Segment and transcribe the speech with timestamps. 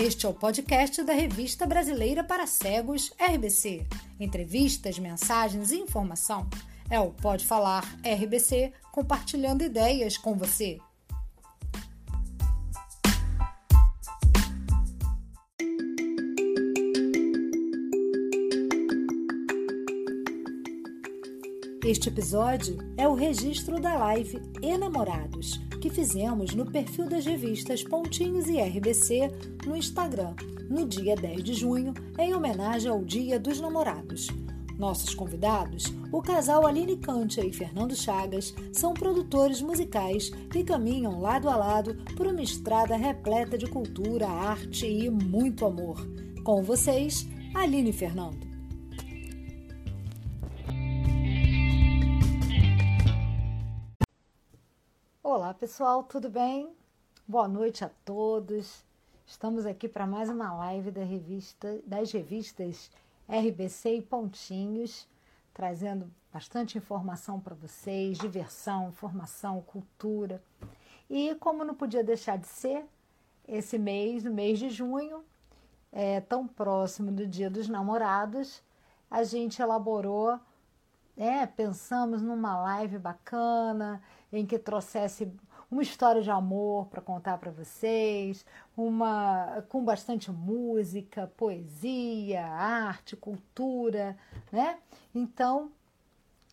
[0.00, 3.84] Este é o podcast da Revista Brasileira para Cegos, RBC.
[4.20, 6.48] Entrevistas, mensagens e informação.
[6.88, 10.78] É o Pode Falar RBC, compartilhando ideias com você.
[21.84, 28.46] Este episódio é o registro da live Enamorados, que fizemos no perfil das revistas Pontinhos
[28.48, 29.30] e RBC
[29.66, 30.34] no Instagram,
[30.68, 34.28] no dia 10 de junho, em homenagem ao Dia dos Namorados.
[34.76, 41.48] Nossos convidados, o casal Aline Kantia e Fernando Chagas, são produtores musicais e caminham lado
[41.48, 45.98] a lado por uma estrada repleta de cultura, arte e muito amor.
[46.44, 48.47] Com vocês, Aline e Fernando.
[55.68, 56.74] Pessoal, tudo bem?
[57.26, 58.82] Boa noite a todos.
[59.26, 62.90] Estamos aqui para mais uma live da revista, das revistas
[63.28, 65.06] RBC e Pontinhos,
[65.52, 70.42] trazendo bastante informação para vocês, diversão, informação, cultura.
[71.10, 72.86] E como não podia deixar de ser,
[73.46, 75.22] esse mês, no mês de junho,
[75.92, 78.62] é, tão próximo do Dia dos Namorados,
[79.10, 80.40] a gente elaborou,
[81.14, 84.00] é, pensamos numa live bacana
[84.32, 85.30] em que trouxesse
[85.70, 88.44] uma história de amor para contar para vocês,
[88.76, 94.16] uma com bastante música, poesia, arte, cultura,
[94.50, 94.78] né?
[95.14, 95.70] Então,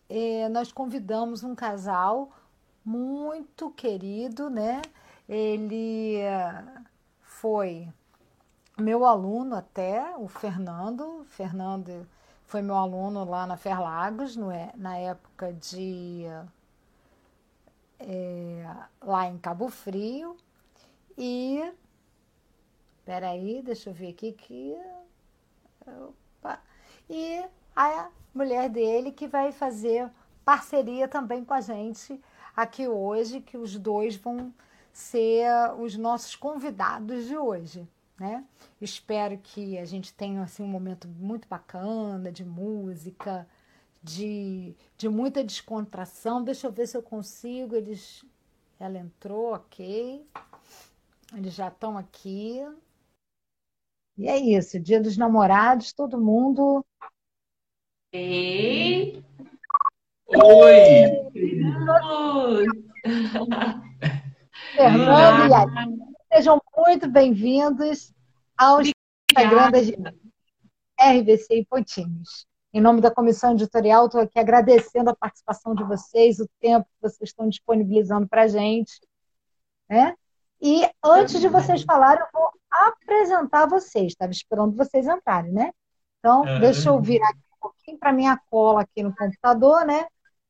[0.08, 2.30] é, nós convidamos um casal
[2.84, 4.82] muito querido, né?
[5.28, 6.18] Ele
[7.20, 7.88] foi
[8.78, 11.24] meu aluno até, o Fernando.
[11.30, 12.06] Fernando
[12.44, 16.24] foi meu aluno lá na Ferlagos, no, é, na época de
[17.98, 18.64] é,
[19.00, 20.36] lá em Cabo Frio.
[21.16, 21.72] E.
[23.04, 24.76] Peraí, deixa eu ver aqui que.
[25.86, 26.60] Opa.
[27.08, 27.44] E
[27.74, 30.10] a mulher dele que vai fazer
[30.44, 32.20] parceria também com a gente
[32.54, 34.52] aqui hoje, que os dois vão
[34.92, 35.46] ser
[35.78, 37.86] os nossos convidados de hoje,
[38.18, 38.44] né?
[38.80, 43.46] Espero que a gente tenha assim um momento muito bacana de música,
[44.02, 46.42] de, de muita descontração.
[46.42, 47.74] Deixa eu ver se eu consigo.
[47.74, 48.24] Eles,
[48.78, 50.26] ela entrou, ok.
[51.34, 52.60] Eles já estão aqui.
[54.18, 56.84] E é isso, Dia dos Namorados, todo mundo.
[58.12, 59.22] Ei!
[60.26, 60.82] Oi!
[64.74, 65.98] Fernando e Ari,
[66.32, 68.12] sejam muito bem-vindos
[68.56, 72.46] ao Instagram da RBC e Pontinhos.
[72.72, 77.08] Em nome da comissão editorial, estou aqui agradecendo a participação de vocês, o tempo que
[77.08, 79.00] vocês estão disponibilizando para a gente.
[79.88, 80.14] Né?
[80.60, 84.08] E antes de vocês falarem, eu vou apresentar vocês.
[84.08, 85.72] Estava esperando vocês entrarem, né?
[86.18, 86.60] Então, uhum.
[86.60, 90.06] deixa eu virar aqui um pouquinho para minha cola aqui no computador, né?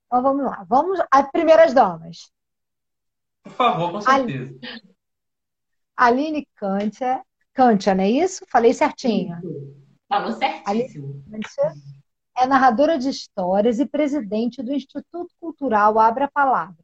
[0.06, 0.64] Então, vamos lá.
[0.68, 2.30] Vamos às primeiras damas.
[3.42, 4.58] Por favor, com certeza.
[5.96, 7.22] Aline Kantia,
[7.52, 8.44] Kantia, não é isso?
[8.48, 9.38] Falei certinho.
[10.08, 11.22] Falou certíssimo.
[11.26, 11.95] Aline Kantia
[12.36, 16.76] é narradora de histórias e presidente do Instituto Cultural Abre a Palavra.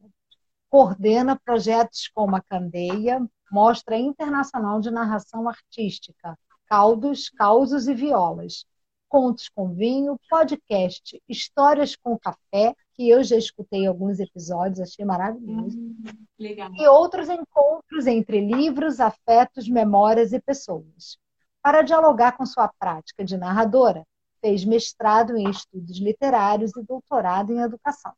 [0.69, 3.21] Coordena projetos como a Candeia,
[3.51, 8.65] Mostra Internacional de Narração Artística, Caldos, Causos e Violas,
[9.07, 15.77] Contos com Vinho, podcast Histórias com Café, que eu já escutei alguns episódios, achei maravilhoso.
[15.77, 16.03] Hum.
[16.39, 21.19] E outros encontros entre livros, afetos, memórias e pessoas.
[21.61, 24.03] Para dialogar com sua prática de narradora,
[24.43, 28.11] fez mestrado em estudos literários e doutorado em educação.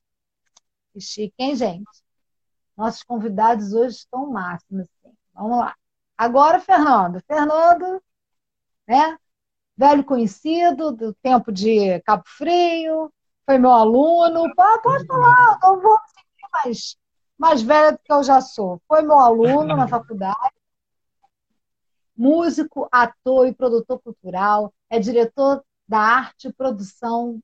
[0.92, 2.04] Que chique, hein, gente?
[2.76, 4.88] Nossos convidados hoje estão máximos.
[5.04, 5.16] Assim.
[5.36, 5.76] Vamos lá.
[6.18, 7.22] Agora, Fernando.
[7.28, 8.02] Fernando,
[8.88, 9.18] né?
[9.78, 13.14] Velho conhecido do tempo de Cabo Frio,
[13.46, 14.44] foi meu aluno.
[14.56, 16.98] Pode falar, eu vou seguir mais,
[17.38, 18.82] mais velha do que eu já sou.
[18.88, 20.56] Foi meu aluno na faculdade.
[22.18, 27.40] Músico, ator e produtor cultural, é diretor da Arte Produção,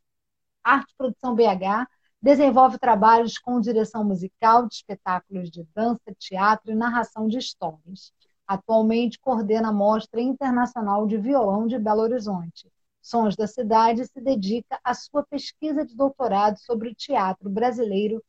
[0.64, 1.88] Arte Produção BH,
[2.22, 8.14] desenvolve trabalhos com direção musical de espetáculos de dança, teatro e narração de histórias.
[8.48, 12.70] Atualmente coordena a Mostra Internacional de Violão de Belo Horizonte.
[13.02, 18.24] Sons da Cidade se dedica à sua pesquisa de doutorado sobre o teatro brasileiro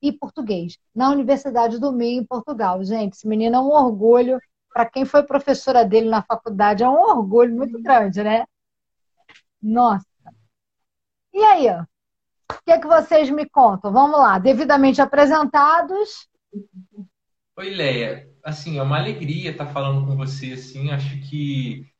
[0.00, 2.84] e português na Universidade do Meio, em Portugal.
[2.84, 4.38] Gente, esse menino é um orgulho.
[4.72, 8.44] Para quem foi professora dele na faculdade, é um orgulho muito grande, né?
[9.64, 10.04] Nossa.
[11.32, 11.68] E aí?
[11.70, 11.86] O
[12.66, 13.90] que, é que vocês me contam?
[13.90, 16.28] Vamos lá, devidamente apresentados.
[17.56, 18.28] Oi, Leia.
[18.44, 21.90] Assim, é uma alegria estar falando com você, assim, acho que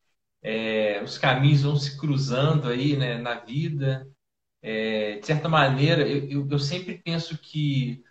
[0.43, 4.07] é, os caminhos vão se cruzando aí, né, na vida.
[4.61, 8.05] É, de certa maneira, eu, eu, eu sempre penso que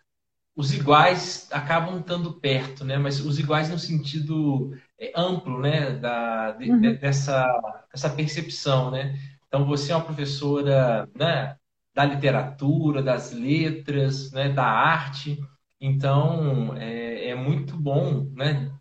[0.55, 2.97] os iguais acabam estando perto, né?
[2.97, 5.91] Mas os iguais no sentido é, amplo, né?
[5.91, 6.81] Da, de, uhum.
[6.81, 7.45] de, dessa,
[7.91, 9.15] dessa percepção, né?
[9.53, 11.55] Então, você é uma professora né?
[11.93, 14.49] da literatura, das letras, né?
[14.49, 15.39] da arte.
[15.79, 18.71] Então, é, é muito bom, né?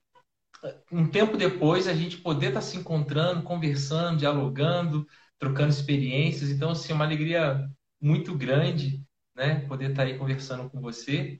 [0.90, 5.06] Um tempo depois, a gente poder estar se encontrando, conversando, dialogando,
[5.38, 6.48] trocando experiências.
[6.48, 7.68] Então, assim, é uma alegria
[8.00, 9.04] muito grande,
[9.36, 9.56] né?
[9.68, 11.38] Poder estar aí conversando com você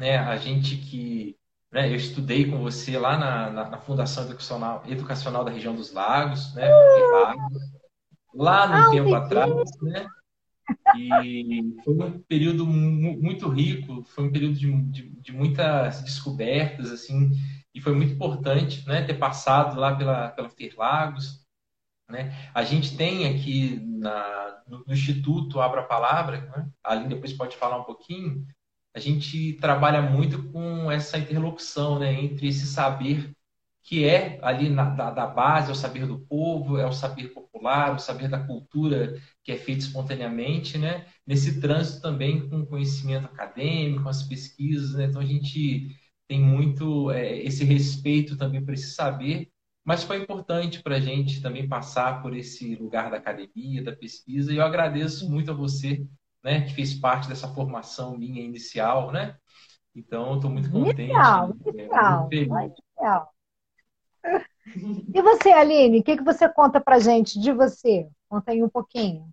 [0.00, 1.36] né, a gente que
[1.70, 5.92] né, eu estudei com você lá na, na, na, Fundação Educacional, Educacional da Região dos
[5.92, 6.66] Lagos, né,
[8.34, 10.06] lá no ah, tempo atrás, né,
[10.96, 17.30] e foi um período muito rico, foi um período de, de, de, muitas descobertas, assim,
[17.74, 21.44] e foi muito importante, né, ter passado lá pela, pela Interlagos,
[22.08, 27.32] né, a gente tem aqui na, no, no Instituto Abra a Palavra, né, ali depois
[27.32, 28.46] pode falar um pouquinho,
[28.94, 33.32] a gente trabalha muito com essa interlocução né, entre esse saber
[33.82, 37.28] que é ali na, da, da, base, é o saber do povo, é o saber
[37.28, 41.06] popular, o saber da cultura que é feito espontaneamente, né?
[41.26, 45.06] Nesse trânsito também com conhecimento acadêmico, com as pesquisas, né?
[45.06, 45.88] Então a gente
[46.28, 49.50] tem muito é, esse respeito também por esse saber,
[49.84, 54.52] mas foi importante para a gente também passar por esse lugar da academia, da pesquisa,
[54.52, 56.06] e eu agradeço muito a você
[56.42, 59.36] né, que fez parte dessa formação minha inicial, né?
[59.94, 61.02] Então, estou muito contente.
[61.02, 63.31] Inicial, inicial, é, inicial.
[65.14, 68.08] E você, Aline, o que, que você conta pra gente de você?
[68.28, 69.28] Conta aí um pouquinho.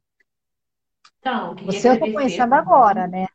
[1.19, 3.27] Então, você eu estou conhecendo agora, né?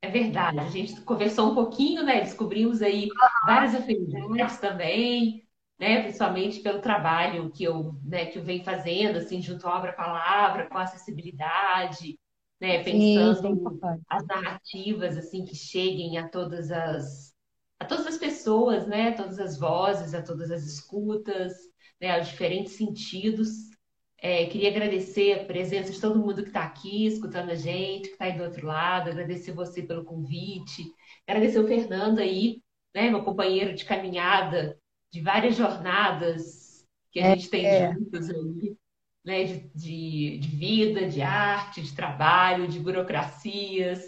[0.00, 2.20] É verdade, a gente conversou um pouquinho, né?
[2.20, 3.08] Descobrimos aí
[3.44, 5.46] várias afinidades também,
[5.78, 6.02] né?
[6.02, 10.68] Principalmente pelo trabalho que eu, né, que eu venho fazendo, assim, junto à obra palavra,
[10.68, 12.18] com acessibilidade,
[12.60, 12.82] né?
[12.84, 17.34] Pensando Sim, é as narrativas assim que cheguem a todas as
[17.80, 19.12] a todas as pessoas, né?
[19.12, 21.54] Todas as vozes, a todas as escutas,
[22.00, 22.16] né?
[22.16, 23.68] Aos diferentes sentidos.
[24.20, 28.14] É, queria agradecer a presença de todo mundo que está aqui escutando a gente, que
[28.14, 30.84] está aí do outro lado, agradecer você pelo convite,
[31.24, 32.60] agradecer o Fernando aí,
[32.92, 34.76] né, meu companheiro de caminhada,
[35.12, 37.92] de várias jornadas que a é, gente tem é.
[37.92, 38.76] juntos aí
[39.28, 44.02] né, de, de, de, vida, de arte, de trabalho, de burocracias.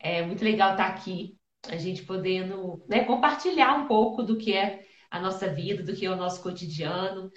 [0.00, 1.37] É muito legal estar aqui,
[1.68, 6.06] a gente podendo né, compartilhar um pouco do que é a nossa vida, do que
[6.06, 7.30] é o nosso cotidiano,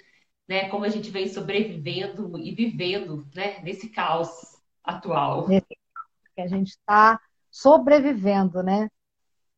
[0.48, 4.28] né, como a gente vem sobrevivendo e vivendo né, nesse caos
[4.84, 5.46] atual.
[5.46, 7.20] Que a gente está
[7.50, 8.88] sobrevivendo, né?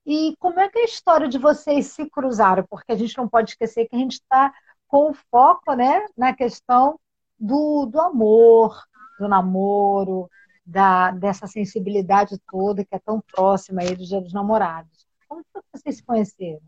[0.07, 2.65] E como é que é a história de vocês se cruzaram?
[2.69, 4.53] Porque a gente não pode esquecer que a gente está
[4.87, 7.01] com foco né, na questão
[7.39, 8.79] do, do amor,
[9.19, 10.29] do namoro,
[10.65, 15.07] da, dessa sensibilidade toda que é tão próxima aí do Dia dos Namorados.
[15.29, 16.63] Como foi que vocês se conheceram?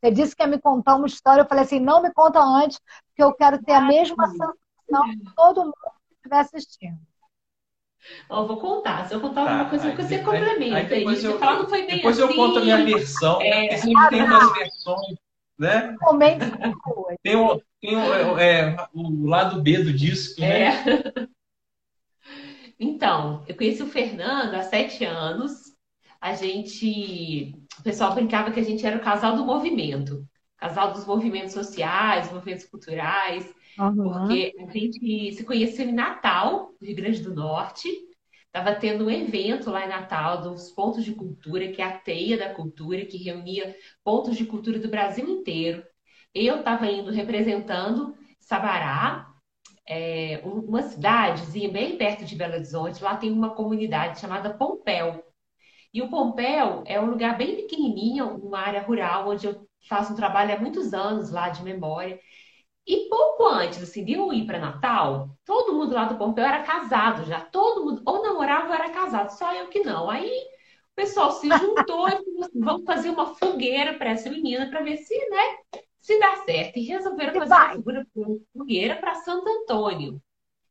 [0.00, 2.78] Você disse que ia me contar uma história, eu falei assim, não me conta antes,
[3.08, 4.54] porque eu quero ter a mesma sensação
[5.04, 5.74] que todo mundo
[6.08, 6.98] que estiver assistindo.
[8.30, 9.08] Eu vou contar.
[9.08, 10.76] Se eu contar alguma tá, coisa, aí, você complementa.
[10.76, 12.30] Aí, depois eu, falar, não foi bem depois assim.
[12.30, 13.40] eu conto a minha versão.
[13.40, 14.08] É, né?
[14.10, 15.18] tem umas versões,
[15.58, 15.96] né?
[15.98, 16.44] Comente
[17.22, 20.84] tem, o, tem o, é, o lado B do disco, né?
[22.78, 25.52] Então, eu conheci o Fernando há sete anos.
[26.20, 27.54] A gente.
[27.78, 32.32] O pessoal brincava que a gente era o casal do movimento casal dos movimentos sociais,
[32.32, 34.12] movimentos culturais, uhum.
[34.12, 37.88] porque a gente se conheceu em Natal, no Rio Grande do Norte.
[38.46, 42.38] Estava tendo um evento lá em Natal dos pontos de cultura, que é a teia
[42.38, 45.84] da cultura, que reunia pontos de cultura do Brasil inteiro.
[46.34, 49.30] Eu estava indo representando Sabará,
[49.88, 53.02] é, uma cidadezinha bem perto de Belo Horizonte.
[53.02, 55.24] Lá tem uma comunidade chamada Pompéu.
[55.92, 60.16] E o Pompéu é um lugar bem pequenininho, uma área rural, onde eu faço um
[60.16, 62.20] trabalho há muitos anos lá de memória.
[62.86, 66.62] E pouco antes assim, de eu ir para Natal, todo mundo lá do Pompeu era
[66.62, 67.40] casado já.
[67.40, 70.08] Todo mundo ou namorava ou era casado, só eu que não.
[70.08, 74.68] Aí o pessoal se juntou e falou assim: vamos fazer uma fogueira para essa menina
[74.70, 75.58] para ver se, né,
[76.06, 76.78] se dá certo.
[76.78, 78.06] E resolveram fazer uma
[78.52, 80.22] fogueira para Santo Antônio.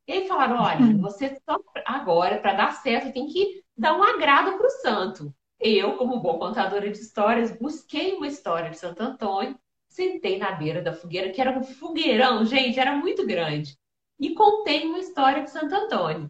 [0.08, 1.02] E aí falaram: olha, uhum.
[1.02, 5.34] você só agora, para dar certo, tem que dar um agrado para o santo.
[5.60, 9.58] Eu, como boa contadora de histórias, busquei uma história de Santo Antônio
[9.96, 13.78] Sentei na beira da fogueira, que era um fogueirão, gente, era muito grande.
[14.20, 16.30] E contei uma história de Santo Antônio.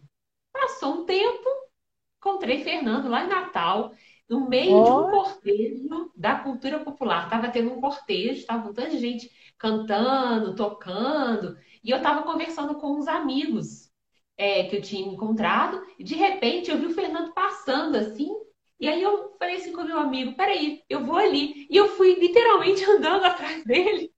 [0.54, 1.50] Passou um tempo,
[2.20, 3.92] encontrei Fernando lá em Natal.
[4.30, 4.84] No meio oh.
[4.84, 7.26] de um cortejo da cultura popular.
[7.26, 13.08] Estava tendo um cortejo, estava tanta gente cantando, tocando, e eu estava conversando com uns
[13.08, 13.90] amigos
[14.38, 18.30] é, que eu tinha encontrado, e de repente eu vi o Fernando passando assim,
[18.80, 21.66] e aí eu falei assim com o meu amigo, peraí, eu vou ali.
[21.70, 24.14] E eu fui literalmente andando atrás dele.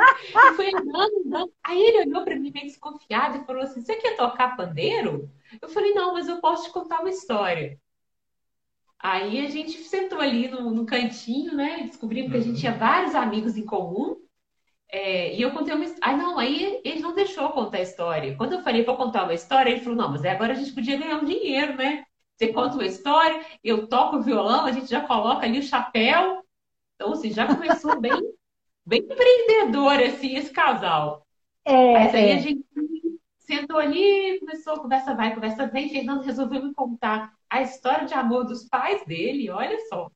[0.00, 1.52] E fui andando, andando.
[1.62, 5.28] Aí ele olhou para mim meio desconfiado e falou assim: Você quer tocar pandeiro?
[5.60, 7.78] Eu falei: Não, mas eu posso te contar uma história.
[9.02, 11.84] Aí a gente sentou ali no, no cantinho, né?
[11.84, 14.16] Descobrimos que a gente tinha vários amigos em comum.
[14.92, 16.14] É, e eu contei uma história.
[16.14, 18.36] Ah, não, aí ele não deixou eu contar a história.
[18.36, 20.98] Quando eu falei para contar uma história, ele falou: Não, mas agora a gente podia
[20.98, 22.04] ganhar um dinheiro, né?
[22.36, 26.42] Você conta uma história, eu toco o violão, a gente já coloca ali o chapéu.
[26.94, 28.12] Então, assim, já começou bem,
[28.84, 31.26] bem empreendedor, assim, esse casal.
[31.64, 32.34] É, Mas aí é.
[32.34, 32.64] a gente
[33.50, 35.90] sentou ali, começou, conversa vai, conversa vem.
[35.90, 40.08] Fernando resolveu me contar a história de amor dos pais dele, olha só.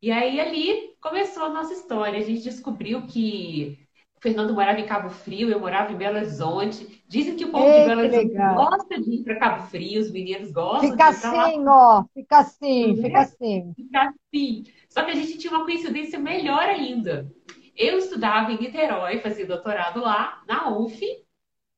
[0.00, 2.18] E aí ali começou a nossa história.
[2.18, 3.78] A gente descobriu que
[4.20, 7.04] Fernando morava em Cabo Frio, eu morava em Belo Horizonte.
[7.06, 10.10] Dizem que o povo Ei, de Belo Horizonte gosta de ir para Cabo Frio, os
[10.10, 10.90] meninos gostam.
[10.90, 13.72] Fica assim, ó, fica assim, fica assim.
[13.76, 14.64] Fica assim.
[14.88, 17.30] Só que a gente tinha uma coincidência melhor ainda.
[17.76, 21.02] Eu estudava em Niterói, fazia doutorado lá, na UF,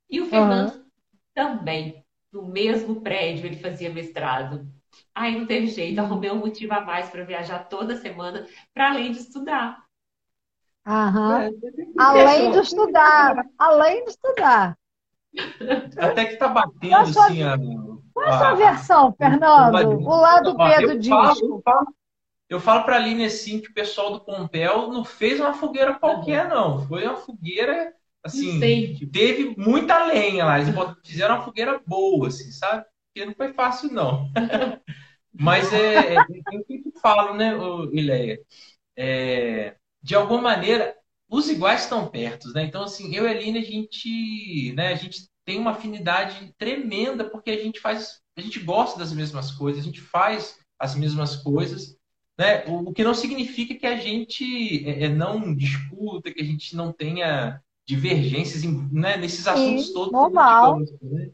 [0.08, 0.84] e o Fernando uhum.
[1.34, 4.66] também, no mesmo prédio, ele fazia mestrado.
[5.14, 9.12] Aí não teve jeito, arrumei um motivo a mais para viajar toda semana, para além
[9.12, 9.84] de estudar.
[10.86, 11.42] Aham.
[11.42, 11.50] É,
[11.98, 14.78] além de estudar, além de estudar.
[15.98, 17.56] Até que tá batendo assim a.
[18.12, 20.00] Qual é a sua versão, Fernando?
[20.00, 21.62] O lado B do disco.
[22.48, 25.94] Eu falo para a Aline assim que o pessoal do Pompel não fez uma fogueira
[25.94, 26.86] qualquer, não.
[26.86, 27.92] Foi uma fogueira,
[28.26, 30.60] assim, teve muita lenha lá.
[30.60, 32.84] Eles fizeram uma fogueira boa, assim, sabe?
[33.12, 34.30] Porque não foi fácil, não.
[35.32, 37.52] Mas é, é, é o que eu falo, né,
[37.92, 38.40] Ileia?
[38.96, 40.94] É, de alguma maneira,
[41.28, 42.64] os iguais estão perto, né?
[42.64, 47.24] Então, assim, eu e a Aline, a gente, né, a gente tem uma afinidade tremenda
[47.28, 51.36] porque a gente faz, a gente gosta das mesmas coisas, a gente faz as mesmas
[51.36, 51.96] coisas,
[52.38, 52.64] né?
[52.66, 56.74] O, o que não significa que a gente é, é não discuta, que a gente
[56.74, 60.12] não tenha divergências né, nesses assuntos Sim, todos.
[60.12, 60.80] Normal.
[61.00, 61.30] né?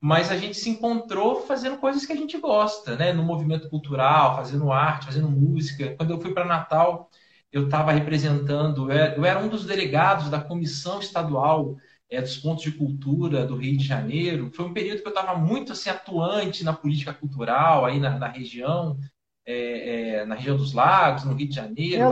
[0.00, 3.12] Mas a gente se encontrou fazendo coisas que a gente gosta, né?
[3.12, 5.94] No movimento cultural, fazendo arte, fazendo música.
[5.96, 7.08] Quando eu fui para Natal,
[7.52, 11.76] eu estava representando, eu era um dos delegados da Comissão Estadual
[12.10, 14.50] é, dos Pontos de Cultura do Rio de Janeiro.
[14.52, 18.28] Foi um período que eu estava muito assim, atuante na política cultural aí na, na
[18.28, 18.98] região,
[19.46, 22.02] é, é, na região dos lagos, no Rio de Janeiro.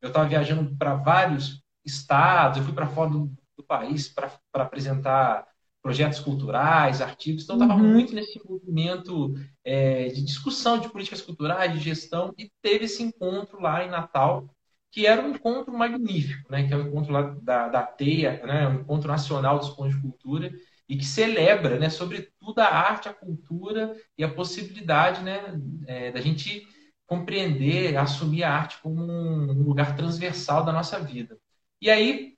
[0.00, 5.46] Eu estava viajando para vários estados, eu fui para fora do, do país para apresentar
[5.82, 7.42] projetos culturais, artigos.
[7.42, 7.92] Então, estava uhum.
[7.92, 9.34] muito nesse movimento
[9.64, 14.48] é, de discussão de políticas culturais, de gestão, e teve esse encontro lá em Natal,
[14.92, 16.66] que era um encontro magnífico, né?
[16.66, 18.68] que é o um encontro lá da, da TEIA, né?
[18.68, 20.52] um encontro nacional dos pontos de cultura,
[20.88, 26.20] e que celebra, né, sobretudo, a arte, a cultura e a possibilidade né, é, da
[26.20, 26.66] gente
[27.06, 31.38] compreender, assumir a arte como um lugar transversal da nossa vida.
[31.82, 32.34] E aí,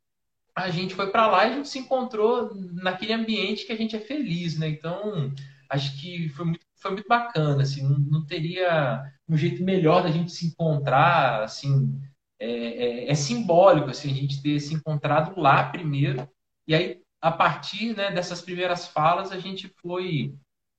[0.57, 3.95] a gente foi para lá e a gente se encontrou naquele ambiente que a gente
[3.95, 4.69] é feliz, né?
[4.69, 5.31] Então,
[5.69, 10.11] acho que foi muito, foi muito bacana, assim, não, não teria um jeito melhor da
[10.11, 12.01] gente se encontrar, assim,
[12.41, 16.27] é, é, é, simbólico, assim, a gente ter se encontrado lá primeiro,
[16.67, 20.35] e aí, a partir né, dessas primeiras falas, a gente foi,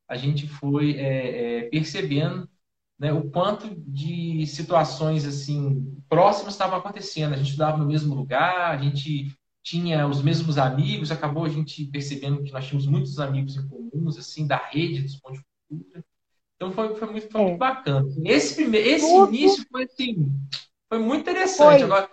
[0.10, 2.50] a gente foi é, é percebendo
[3.00, 8.72] né, o quanto de situações, assim, próximas estavam acontecendo, a gente estudava no mesmo lugar,
[8.72, 9.34] a gente
[9.64, 14.18] tinha os mesmos amigos, acabou a gente percebendo que nós tínhamos muitos amigos em comuns,
[14.18, 16.06] assim, da rede dos pontos de cultura.
[16.56, 17.44] Então foi, foi, muito, foi é.
[17.44, 18.08] muito bacana.
[18.24, 20.32] Esse, primeiro, esse início foi assim,
[20.88, 21.80] foi muito interessante.
[21.80, 21.84] Foi.
[21.84, 22.10] Agora,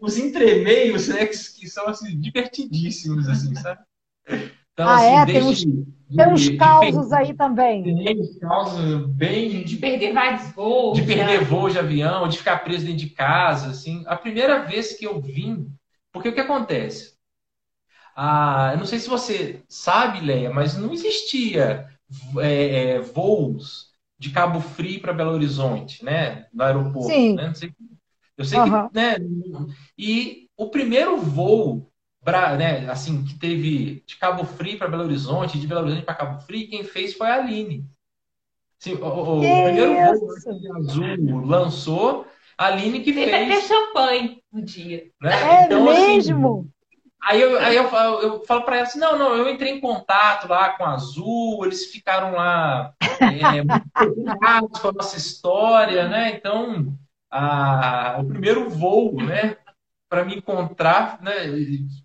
[0.00, 3.80] os entremeios, né, que, que, são assim, divertidíssimos, assim, sabe?
[4.78, 5.26] Então, ah, assim, é?
[5.26, 5.84] Tem uns, de,
[6.16, 7.82] tem uns causos aí também.
[7.82, 9.64] Tem uns causos bem.
[9.64, 10.98] De perder vários voos.
[10.98, 14.02] De perder voo de avião, de ficar preso dentro de casa, assim.
[14.06, 15.70] A primeira vez que eu vim
[16.12, 17.16] porque o que acontece?
[18.16, 21.88] Ah, eu não sei se você sabe, Leia, mas não existia
[22.40, 26.46] é, é, voos de Cabo Frio para Belo Horizonte, né?
[26.52, 27.08] No aeroporto.
[27.08, 27.36] Sim.
[27.36, 27.54] Né?
[27.54, 27.72] Sei,
[28.36, 28.88] eu sei uhum.
[28.88, 29.16] que, né?
[29.96, 31.88] E o primeiro voo,
[32.28, 32.90] pra, né?
[32.90, 36.68] Assim, que teve de Cabo Frio para Belo Horizonte, de Belo Horizonte para Cabo Frio,
[36.68, 37.86] quem fez foi a Aline.
[38.78, 42.26] Assim, o, o primeiro voo que Azul lançou
[42.58, 43.50] a Aline que Teve fez.
[43.50, 45.06] até champanhe no dia.
[45.20, 45.32] Né?
[45.32, 46.70] É então, assim, mesmo?
[47.22, 49.80] Aí eu, aí eu, eu, eu falo para ela assim, não, não, eu entrei em
[49.80, 56.08] contato lá com a Azul, eles ficaram lá é, muito preocupados com a nossa história,
[56.08, 56.36] né?
[56.36, 56.94] Então,
[57.30, 59.56] a, o primeiro voo, né,
[60.08, 61.32] para me encontrar, né,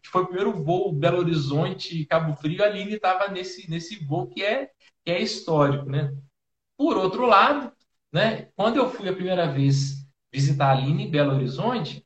[0.06, 4.44] foi o primeiro voo Belo Horizonte Cabo Frio, a Aline estava nesse, nesse voo que
[4.44, 4.70] é,
[5.06, 6.14] que é histórico, né?
[6.78, 7.72] Por outro lado,
[8.12, 12.06] né, quando eu fui a primeira vez visitar a Aline em Belo Horizonte,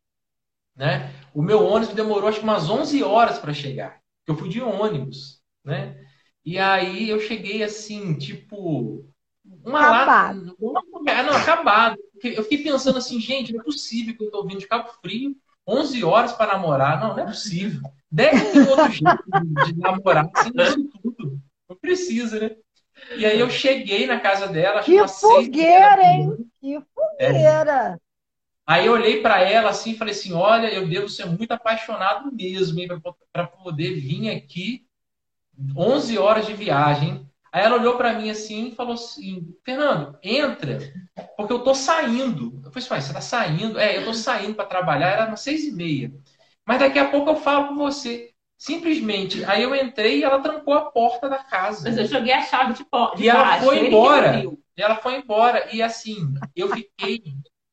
[0.75, 4.00] né, o meu ônibus demorou acho que umas 11 horas para chegar.
[4.27, 6.04] Eu fui de ônibus, né?
[6.46, 9.06] E aí eu cheguei assim, tipo,
[9.66, 10.58] uma acabado.
[10.60, 11.98] Lata, não, acabado.
[12.24, 15.36] Eu fiquei pensando assim, gente, não é possível que eu estou vindo de Cabo Frio,
[15.67, 17.00] 11 horas para namorar.
[17.00, 17.81] Não, não é possível.
[18.09, 21.39] Deve ter outro jeito de, de namorar sem isso tudo.
[21.69, 22.55] Não precisa, né?
[23.15, 24.81] E aí eu cheguei na casa dela.
[24.81, 26.50] Que fogueira, hein?
[26.59, 27.95] Que fogueira!
[27.95, 28.07] É.
[28.65, 32.31] Aí eu olhei para ela assim e falei assim: olha, eu devo ser muito apaixonado
[32.33, 32.79] mesmo
[33.31, 34.86] para poder vir aqui
[35.75, 37.25] 11 horas de viagem.
[37.51, 40.80] Aí ela olhou para mim assim e falou assim: Fernando, entra,
[41.36, 42.62] porque eu tô saindo.
[42.63, 43.80] Eu falei assim: você tá saindo?
[43.80, 46.12] É, eu tô saindo para trabalhar, era umas seis e meia.
[46.66, 48.32] Mas daqui a pouco eu falo com você.
[48.58, 51.88] Simplesmente, aí eu entrei e ela trancou a porta da casa.
[51.88, 53.22] Mas eu joguei a chave de porta.
[53.22, 54.44] E ela foi embora.
[54.75, 55.70] E ela foi embora.
[55.74, 57.24] E assim, eu fiquei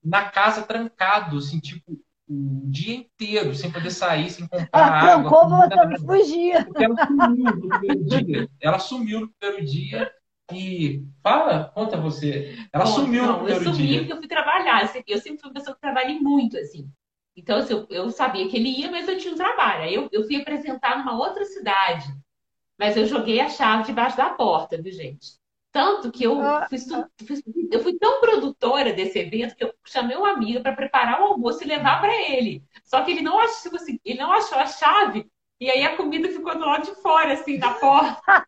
[0.05, 5.31] na casa trancado, assim, tipo, o dia inteiro, sem poder sair, sem comprar ela água.
[5.31, 6.65] Trancou, você não fugia.
[6.65, 8.51] Porque ela sumiu no primeiro dia.
[8.61, 10.13] Ela sumiu no primeiro dia
[10.53, 12.57] e fala, conta você.
[12.73, 13.69] Ela Bom, sumiu não, no primeiro dia.
[13.69, 13.99] Eu sumi dia.
[13.99, 14.83] porque eu fui trabalhar.
[15.07, 16.91] Eu sempre fui uma pessoa que trabalhei muito, assim.
[17.37, 19.83] Então, assim, eu, eu sabia que ele ia, mas eu tinha um trabalho.
[19.83, 22.07] Aí eu, eu fui apresentar numa outra cidade.
[22.79, 25.44] Mas eu joguei a chave debaixo da porta, viu, gente?
[25.75, 27.09] Tanto que eu, ah, fiz, ah.
[27.27, 31.25] fiz, eu fui tão produtora desse evento que eu chamei uma amiga para preparar o
[31.25, 32.63] almoço e levar para ele.
[32.85, 35.29] Só que ele não achou, assim, ele não achou a chave
[35.61, 38.23] e aí a comida ficou do lado de fora, assim, da porta.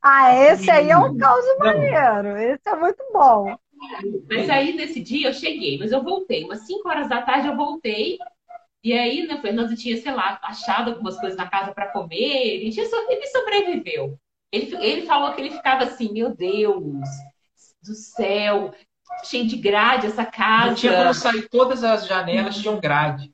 [0.00, 2.38] ah, esse aí é um caos maneiro.
[2.38, 3.58] Esse é muito bom.
[4.26, 6.44] Mas aí nesse dia eu cheguei, mas eu voltei.
[6.44, 8.16] Umas 5 horas da tarde eu voltei.
[8.82, 12.16] E aí, né, Fernando tinha, sei lá, achado algumas coisas na casa para comer.
[12.16, 14.18] Ele, tinha, ele sobreviveu.
[14.52, 17.06] Ele, ele falou que ele ficava assim, meu Deus
[17.82, 18.74] do céu,
[19.24, 20.66] cheio de grade essa casa.
[20.68, 23.32] Não tinha como sair, todas as janelas tinham grade.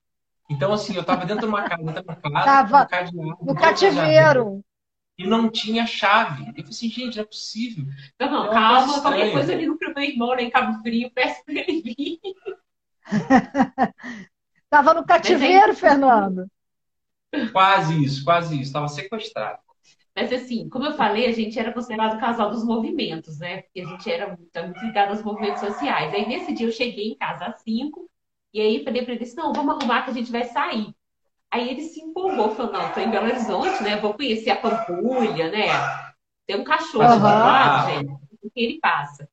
[0.49, 3.55] Então, assim, eu tava dentro de uma casa, dentro de uma casa, tava cadeado, no
[3.55, 4.65] cativeiro.
[5.19, 6.43] E não tinha chave.
[6.43, 7.85] Eu falei assim, gente, não é possível.
[8.21, 11.43] Não, não, é calma, qualquer coisa ali no meu irmão, né, em Cabo Frio, peço
[11.45, 12.21] pra ele vir.
[14.69, 15.77] tava no cativeiro, aí...
[15.77, 16.47] Fernando.
[17.51, 18.73] Quase isso, quase isso.
[18.73, 19.59] Tava sequestrado.
[20.17, 23.61] Mas assim, como eu falei, a gente era considerado o casal dos movimentos, né?
[23.61, 26.15] Porque a gente era muito, muito ligado aos movimentos sociais.
[26.15, 28.09] Aí nesse dia eu cheguei em casa às 5,
[28.55, 30.95] e aí falei para ele assim, não, vamos arrumar que a gente vai sair.
[31.51, 33.99] Aí ele se empolgou, falou, não, tô em Belo Horizonte, né?
[33.99, 35.67] Vou conhecer a Pampulha, né?
[36.47, 37.23] Tem um cachorro uhum.
[37.23, 38.11] lá, gente,
[38.43, 39.29] o que ele passa.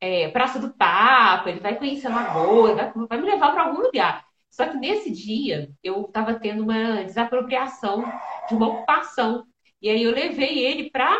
[0.00, 3.80] É, Praça do Papa, ele vai conhecer a Lagoa, vai, vai me levar para algum
[3.80, 4.24] lugar.
[4.48, 8.04] Só que nesse dia eu estava tendo uma desapropriação
[8.48, 9.46] de uma ocupação
[9.82, 11.12] e aí eu levei ele para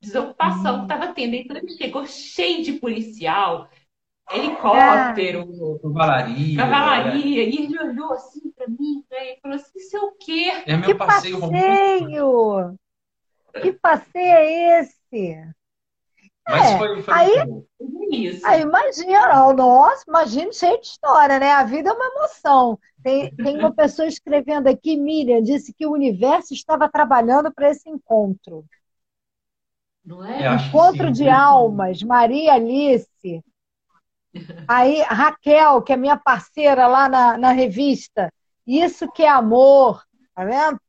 [0.00, 1.34] desocupação que estava tendo.
[1.34, 3.68] Então ele chegou cheio de policial,
[4.30, 6.56] helicóptero, cavalaria.
[6.58, 7.42] Cavalaria.
[7.42, 10.62] E ele olhou assim para mim né, e falou assim: Isso é o quê?
[10.66, 11.40] É meu que passeio.
[11.40, 12.78] passeio!
[13.62, 15.54] Que passeio é esse?
[16.48, 17.32] Mas é, foi, foi aí,
[18.10, 18.46] isso.
[18.46, 21.52] Aí imagina, nossa, imagina cheio de história, né?
[21.52, 22.78] A vida é uma emoção.
[23.02, 27.88] Tem, tem uma pessoa escrevendo aqui, Miriam, disse que o universo estava trabalhando para esse
[27.88, 28.64] encontro.
[30.04, 30.54] Não é?
[30.54, 33.44] Encontro de almas, Maria Alice.
[34.68, 38.32] Aí, Raquel, que é minha parceira lá na, na revista.
[38.66, 40.02] Isso que é amor,
[40.34, 40.80] tá vendo?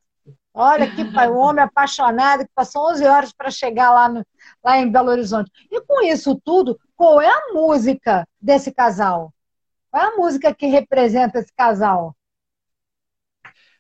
[0.53, 4.25] Olha que pai, um homem apaixonado que passou 11 horas para chegar lá, no,
[4.67, 5.49] lá em Belo Horizonte.
[5.71, 9.33] E com isso tudo, qual é a música desse casal?
[9.89, 12.13] Qual é a música que representa esse casal?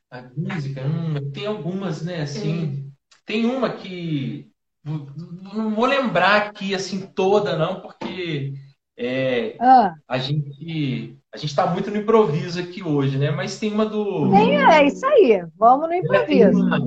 [0.09, 2.21] A música, hum, tem algumas, né?
[2.21, 2.89] Assim,
[3.25, 4.49] tem uma que
[4.85, 8.53] não vou lembrar aqui assim toda, não, porque
[8.95, 9.93] é, ah.
[10.07, 13.31] a gente a gente está muito no improviso aqui hoje, né?
[13.31, 14.31] Mas tem uma do.
[14.31, 15.45] Tem, é isso aí.
[15.57, 16.57] Vamos no improviso.
[16.57, 16.79] Uma,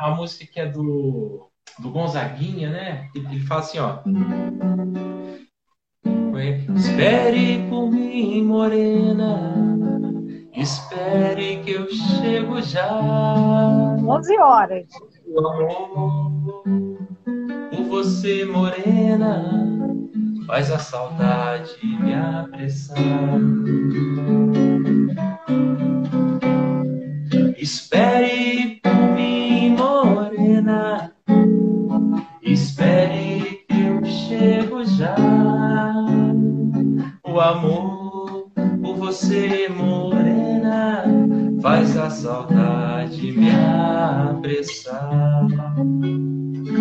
[0.00, 3.08] a música que é do, do Gonzaguinha, né?
[3.14, 3.98] Ele, ele fala assim, ó.
[6.76, 9.54] Espere por mim, morena.
[10.54, 12.90] Espere que eu chego já.
[14.06, 14.86] 11 horas.
[15.26, 16.62] O amor
[17.70, 19.62] por você, morena
[20.46, 22.98] faz a saudade me apressar.
[27.56, 28.81] Espere
[37.32, 38.50] O amor
[38.82, 41.02] por você, morena,
[41.62, 45.46] faz a saudade me apressar.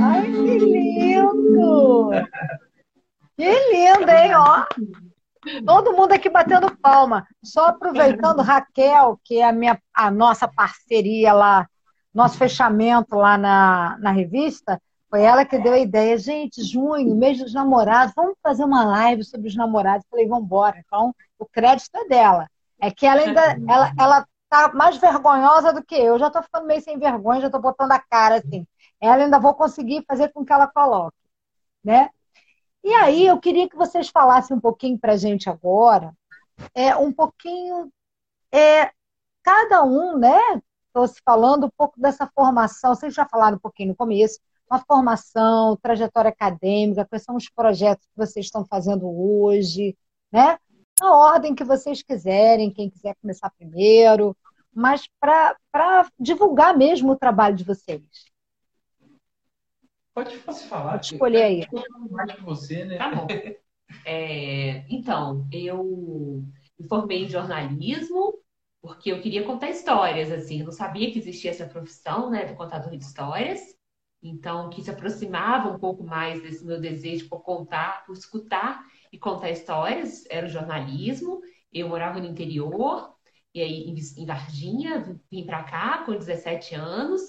[0.04, 2.10] Ai, que lindo!
[3.38, 4.36] Que lindo, hein?
[4.36, 4.66] Ó,
[5.66, 7.26] todo mundo aqui batendo palma.
[7.42, 11.66] Só aproveitando, Raquel, que é a, minha, a nossa parceria lá,
[12.14, 14.82] nosso fechamento lá na, na revista,
[15.12, 16.18] foi ela que deu a ideia.
[16.18, 20.08] Gente, junho, mês dos namorados, vamos fazer uma live sobre os namorados.
[20.10, 20.82] Falei, vamos embora.
[20.88, 22.50] Então, o crédito é dela.
[22.80, 26.18] É que ela ainda, ela, ela tá mais vergonhosa do que eu.
[26.18, 28.66] Já tô ficando meio sem vergonha, já tô botando a cara assim.
[29.02, 31.18] Ela ainda vou conseguir fazer com que ela coloque,
[31.84, 32.10] né?
[32.82, 36.14] E aí eu queria que vocês falassem um pouquinho para a gente agora,
[36.74, 37.92] é, um pouquinho,
[38.52, 38.92] é,
[39.44, 40.40] cada um, né?
[40.88, 44.40] Estou se falando um pouco dessa formação, vocês já falaram um pouquinho no começo,
[44.72, 49.98] uma formação, trajetória acadêmica, quais são os projetos que vocês estão fazendo hoje,
[50.32, 50.58] né?
[50.98, 54.36] Na ordem que vocês quiserem, quem quiser começar primeiro,
[54.74, 58.02] mas para divulgar mesmo o trabalho de vocês.
[60.14, 60.92] Pode, posso falar?
[60.92, 61.68] Pode escolher aí.
[62.10, 62.98] Mais que você, né?
[62.98, 63.28] Tá bom.
[64.06, 66.46] É, então, eu
[66.80, 68.40] me formei em jornalismo
[68.82, 70.60] porque eu queria contar histórias, assim.
[70.60, 73.60] Eu não sabia que existia essa profissão, né, do contador de histórias.
[74.24, 79.18] Então, que se aproximava um pouco mais desse meu desejo por contar, por escutar e
[79.18, 81.42] contar histórias, era o jornalismo.
[81.74, 83.14] Eu morava no interior,
[83.54, 87.22] e aí em Varginha, vim para cá com 17 anos.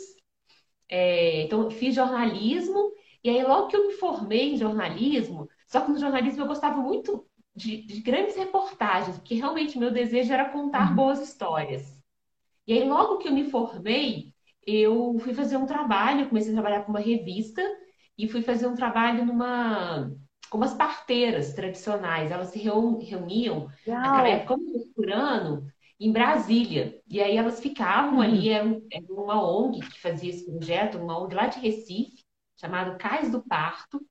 [0.88, 2.92] É, então, fiz jornalismo,
[3.24, 6.76] e aí logo que eu me formei em jornalismo, só que no jornalismo eu gostava
[6.76, 10.96] muito de, de grandes reportagens, porque realmente meu desejo era contar uhum.
[10.96, 11.98] boas histórias.
[12.66, 14.31] E aí logo que eu me formei,
[14.66, 17.62] eu fui fazer um trabalho, comecei a trabalhar com uma revista,
[18.16, 20.10] e fui fazer um trabalho numa
[20.50, 22.30] com umas parteiras tradicionais.
[22.30, 24.56] Elas se reuniam, naquela época,
[24.94, 25.66] por ano,
[25.98, 27.00] em Brasília.
[27.08, 28.20] E aí elas ficavam uhum.
[28.20, 32.22] ali, era, era, uma ONG que fazia esse projeto, uma ONG lá de Recife,
[32.60, 34.04] chamado Cais do Parto.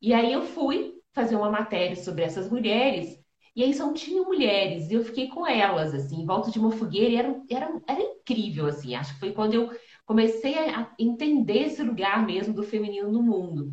[0.00, 3.22] E aí eu fui fazer uma matéria sobre essas mulheres,
[3.54, 6.72] e aí só tinham mulheres, e eu fiquei com elas, assim, em volta de uma
[6.72, 9.70] fogueira, e era, era, era incrível, assim, acho que foi quando eu
[10.04, 13.72] comecei a entender esse lugar mesmo do feminino no mundo.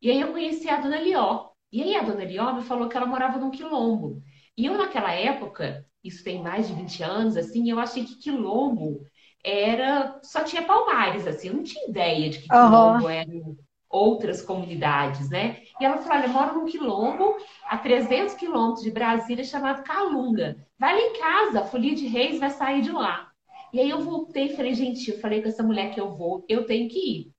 [0.00, 2.96] E aí eu conheci a Dona Lió, e aí a Dona Lió me falou que
[2.96, 4.22] ela morava num quilombo.
[4.56, 9.06] E eu, naquela época, isso tem mais de 20 anos, assim, eu achei que quilombo
[9.44, 13.08] era só tinha Palmares, assim, eu não tinha ideia de que quilombo uhum.
[13.10, 13.56] eram
[13.92, 15.62] outras comunidades, né?
[15.78, 20.66] E ela falou: olha, eu moro num quilombo a 300 quilômetros de Brasília chamado Calunga.
[20.78, 23.30] Vai lá em casa, a Folia de Reis vai sair de lá.
[23.72, 26.44] E aí eu voltei e falei: gente, eu falei com essa mulher que eu vou,
[26.48, 27.32] eu tenho que ir.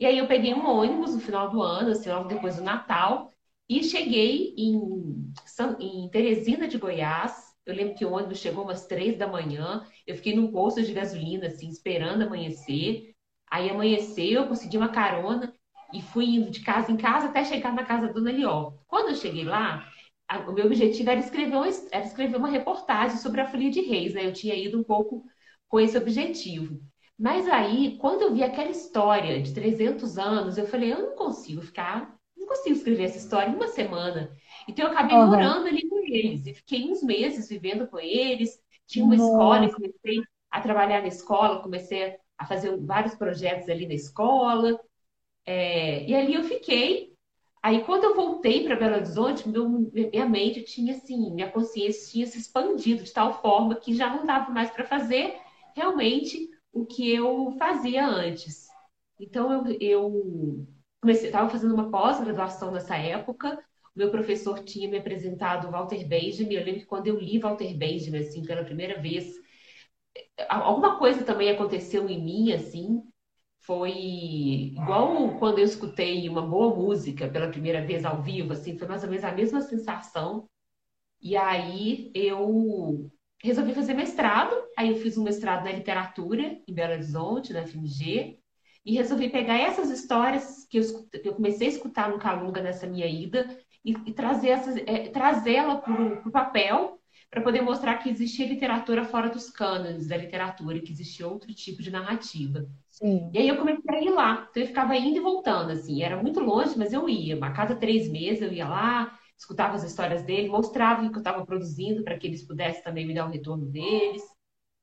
[0.00, 3.30] E aí eu peguei um ônibus no final do ano, assim, logo depois do Natal,
[3.68, 5.32] e cheguei em,
[5.78, 9.86] em Teresina de Goiás, eu lembro que o ônibus chegou umas três da manhã.
[10.06, 13.14] Eu fiquei num posto de gasolina, assim, esperando amanhecer.
[13.48, 15.54] Aí amanheceu, eu consegui uma carona
[15.92, 18.72] e fui indo de casa em casa até chegar na casa da Dona Lió.
[18.86, 19.86] Quando eu cheguei lá,
[20.28, 23.80] a, o meu objetivo era escrever, uma, era escrever uma reportagem sobre a Folia de
[23.80, 24.26] Reis, né?
[24.26, 25.24] Eu tinha ido um pouco
[25.68, 26.80] com esse objetivo.
[27.18, 31.62] Mas aí, quando eu vi aquela história de 300 anos, eu falei, eu não consigo
[31.62, 34.30] ficar, não consigo escrever essa história em uma semana.
[34.68, 35.26] Então eu acabei uhum.
[35.26, 38.58] morando ali com eles e fiquei uns meses vivendo com eles.
[38.86, 39.30] Tinha uma Nossa.
[39.30, 44.78] escola e comecei a trabalhar na escola, comecei a fazer vários projetos ali na escola.
[45.46, 47.12] É, e ali eu fiquei.
[47.62, 52.26] Aí quando eu voltei para Belo Horizonte, meu, minha mente tinha assim, minha consciência tinha
[52.26, 55.38] se expandido de tal forma que já não dava mais para fazer
[55.76, 58.66] realmente o que eu fazia antes.
[59.20, 60.66] Então eu, eu
[61.00, 63.62] comecei, estava fazendo uma pós-graduação nessa época
[63.94, 66.54] o meu professor tinha me apresentado Walter Benjamin.
[66.54, 69.34] Eu lembro que quando eu li Walter Benjamin, assim, pela primeira vez,
[70.48, 73.02] alguma coisa também aconteceu em mim, assim.
[73.64, 78.88] Foi igual quando eu escutei uma boa música pela primeira vez ao vivo, assim, foi
[78.88, 80.48] mais ou menos a mesma sensação.
[81.20, 83.10] E aí eu
[83.42, 84.54] resolvi fazer mestrado.
[84.76, 88.38] Aí eu fiz um mestrado na literatura em Belo Horizonte, na FMG.
[88.84, 92.86] E resolvi pegar essas histórias que eu, que eu comecei a escutar no Calunga nessa
[92.86, 93.46] minha ida
[93.84, 99.04] e, e trazer essa, é, trazê-la para o papel para poder mostrar que existia literatura
[99.04, 102.68] fora dos cânones da literatura, que existia outro tipo de narrativa.
[102.92, 103.30] Sim.
[103.32, 104.46] E aí eu comecei a ir lá.
[104.50, 106.02] Então eu ficava indo e voltando, assim.
[106.02, 107.38] Era muito longe, mas eu ia.
[107.42, 111.20] A cada três meses eu ia lá, escutava as histórias dele, mostrava o que eu
[111.20, 114.22] estava produzindo para que eles pudessem também me dar o retorno deles.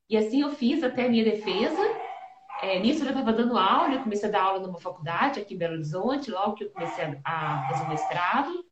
[0.09, 1.79] E assim eu fiz até a minha defesa.
[2.63, 5.53] É, nisso eu já estava dando aula, eu comecei a dar aula numa faculdade aqui
[5.53, 8.65] em Belo Horizonte, logo que eu comecei a, a fazer o mestrado.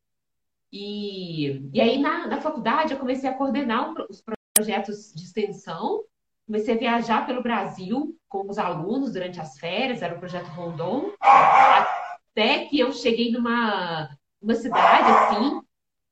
[0.71, 4.21] E, e aí na, na faculdade eu comecei a coordenar os
[4.53, 6.03] projetos de extensão,
[6.47, 11.11] comecei a viajar pelo Brasil com os alunos durante as férias, era o projeto Rondon,
[11.21, 14.09] até que eu cheguei numa
[14.41, 15.61] uma cidade assim,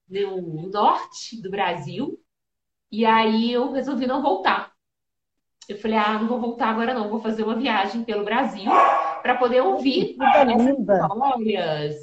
[0.10, 2.20] no norte do Brasil,
[2.92, 4.74] e aí eu resolvi não voltar.
[5.68, 8.70] Eu falei, ah, não vou voltar agora não, vou fazer uma viagem pelo Brasil
[9.22, 11.96] para poder ouvir essas histórias,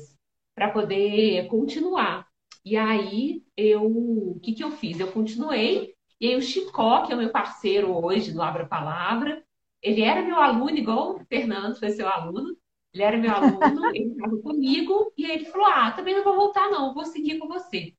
[0.54, 2.26] para poder continuar.
[2.64, 4.98] E aí eu, o que que eu fiz?
[4.98, 9.44] Eu continuei e aí o Chicó, que é o meu parceiro hoje no Abra Palavra,
[9.82, 12.56] ele era meu aluno, igual o Fernando foi seu aluno.
[12.94, 16.36] Ele era meu aluno, ele estava comigo, e aí ele falou: Ah, também não vou
[16.36, 17.92] voltar, não, vou seguir com você.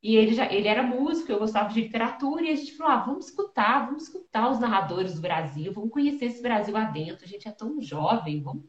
[0.00, 3.04] E ele já ele era músico, eu gostava de literatura, e a gente falou: ah,
[3.04, 7.48] vamos escutar, vamos escutar os narradores do Brasil, vamos conhecer esse Brasil adentro, a gente
[7.48, 8.62] é tão jovem, vamos,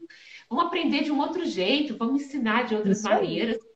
[0.48, 3.69] vamos aprender de um outro jeito, vamos ensinar de outras maneiras.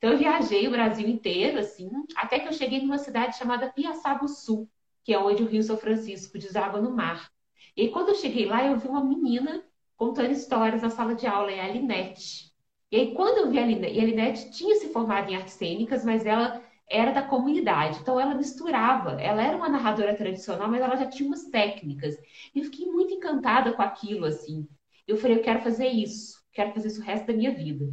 [0.00, 4.26] Então eu viajei o Brasil inteiro, assim, até que eu cheguei numa cidade chamada Piaçaba
[4.28, 4.66] Sul,
[5.04, 7.30] que é onde o Rio São Francisco deságua no mar.
[7.76, 9.62] E quando eu cheguei lá, eu vi uma menina
[9.98, 12.50] contando histórias na sala de aula, é a Linete.
[12.90, 15.52] E aí, quando eu vi a Linete, e a Linete tinha se formado em artes
[15.52, 19.20] cênicas, mas ela era da comunidade, então ela misturava.
[19.20, 22.16] Ela era uma narradora tradicional, mas ela já tinha umas técnicas.
[22.54, 24.66] E eu fiquei muito encantada com aquilo, assim.
[25.06, 27.84] Eu falei, eu quero fazer isso, quero fazer isso o resto da minha vida.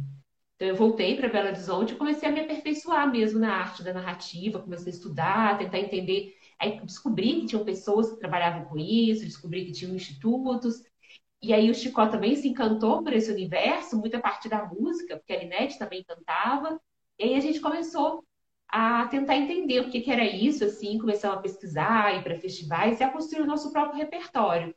[0.58, 3.92] Então, eu voltei para Belo Horizonte e comecei a me aperfeiçoar mesmo na arte da
[3.94, 6.36] narrativa, comecei a estudar, tentar entender.
[6.58, 10.82] Aí descobri que tinham pessoas que trabalhavam com isso, descobri que tinham institutos.
[11.42, 15.32] E aí o Chicó também se encantou por esse universo, muita parte da música, porque
[15.32, 16.80] a Linete também cantava.
[17.18, 18.24] E aí a gente começou
[18.68, 23.00] a tentar entender o que, que era isso, assim, começamos a pesquisar, ir para festivais
[23.00, 24.74] e a construir o nosso próprio repertório.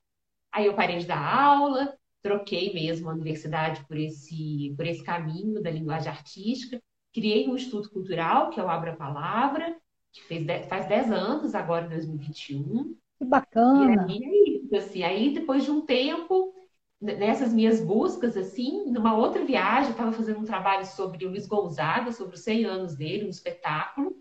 [0.51, 5.61] Aí eu parei de dar aula, troquei mesmo a universidade por esse, por esse caminho
[5.61, 6.81] da linguagem artística.
[7.13, 9.75] Criei um Instituto Cultural, que é o Abra Palavra,
[10.11, 12.95] que fez faz 10 anos, agora em 2021.
[13.17, 14.07] Que bacana!
[14.09, 16.53] E aí, assim, aí, depois de um tempo,
[17.01, 22.11] nessas minhas buscas, assim, numa outra viagem, estava fazendo um trabalho sobre o Luiz Gonzaga,
[22.11, 24.15] sobre os 100 anos dele, um espetáculo,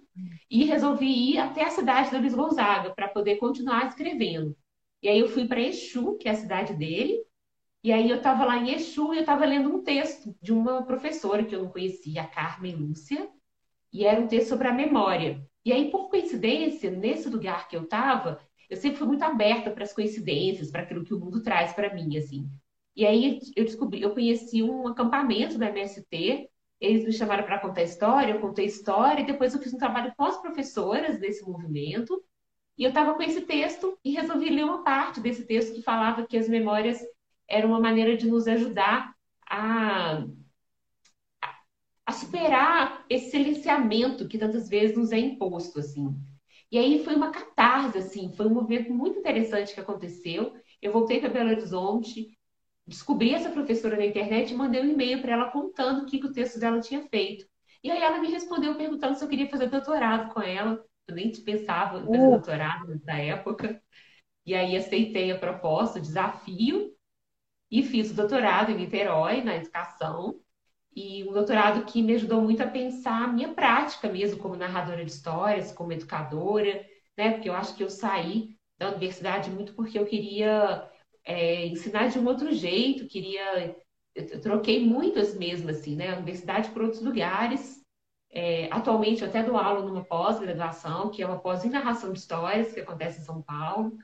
[0.51, 4.57] e resolvi ir até a cidade do Luiz Gonzaga para poder continuar escrevendo.
[5.03, 7.23] E aí eu fui para Exu, que é a cidade dele,
[7.83, 10.83] e aí eu estava lá em Exu e eu estava lendo um texto de uma
[10.85, 13.29] professora que eu não conhecia, a Carmen Lúcia,
[13.93, 15.45] e era um texto sobre a memória.
[15.65, 19.83] E aí, por coincidência, nesse lugar que eu estava, eu sempre fui muito aberta para
[19.83, 22.49] as coincidências, para aquilo que o mundo traz para mim, assim.
[22.95, 26.49] E aí eu descobri, eu conheci um acampamento da MST,
[26.81, 30.13] eles me chamaram para contar história, eu contei história, e depois eu fiz um trabalho
[30.17, 32.23] com as professoras desse movimento,
[32.77, 36.27] e eu estava com esse texto e resolvi ler uma parte desse texto que falava
[36.27, 36.99] que as memórias
[37.51, 39.13] era uma maneira de nos ajudar
[39.49, 40.25] a,
[42.07, 46.15] a superar esse silenciamento que tantas vezes nos é imposto, assim.
[46.71, 50.55] E aí foi uma catarse, assim, foi um movimento muito interessante que aconteceu.
[50.81, 52.39] Eu voltei para Belo Horizonte,
[52.87, 56.27] descobri essa professora na internet e mandei um e-mail para ela contando o que, que
[56.27, 57.45] o texto dela tinha feito.
[57.83, 60.81] E aí ela me respondeu perguntando se eu queria fazer doutorado com ela.
[61.09, 62.31] Eu nem pensava em fazer uh.
[62.31, 63.83] doutorado nessa época.
[64.47, 66.93] E aí aceitei a proposta, o desafio,
[67.71, 70.41] e fiz o doutorado em Niterói, na educação,
[70.95, 75.05] e um doutorado que me ajudou muito a pensar a minha prática mesmo como narradora
[75.05, 76.85] de histórias, como educadora,
[77.17, 77.33] né?
[77.33, 80.91] Porque eu acho que eu saí da universidade muito porque eu queria
[81.25, 83.77] é, ensinar de um outro jeito, queria.
[84.15, 86.11] Eu troquei muitas mesmo, assim, né?
[86.13, 87.81] A universidade por outros lugares.
[88.33, 92.19] É, atualmente, eu até dou aula numa pós-graduação, que é uma pós em narração de
[92.19, 93.97] histórias, que acontece em São Paulo.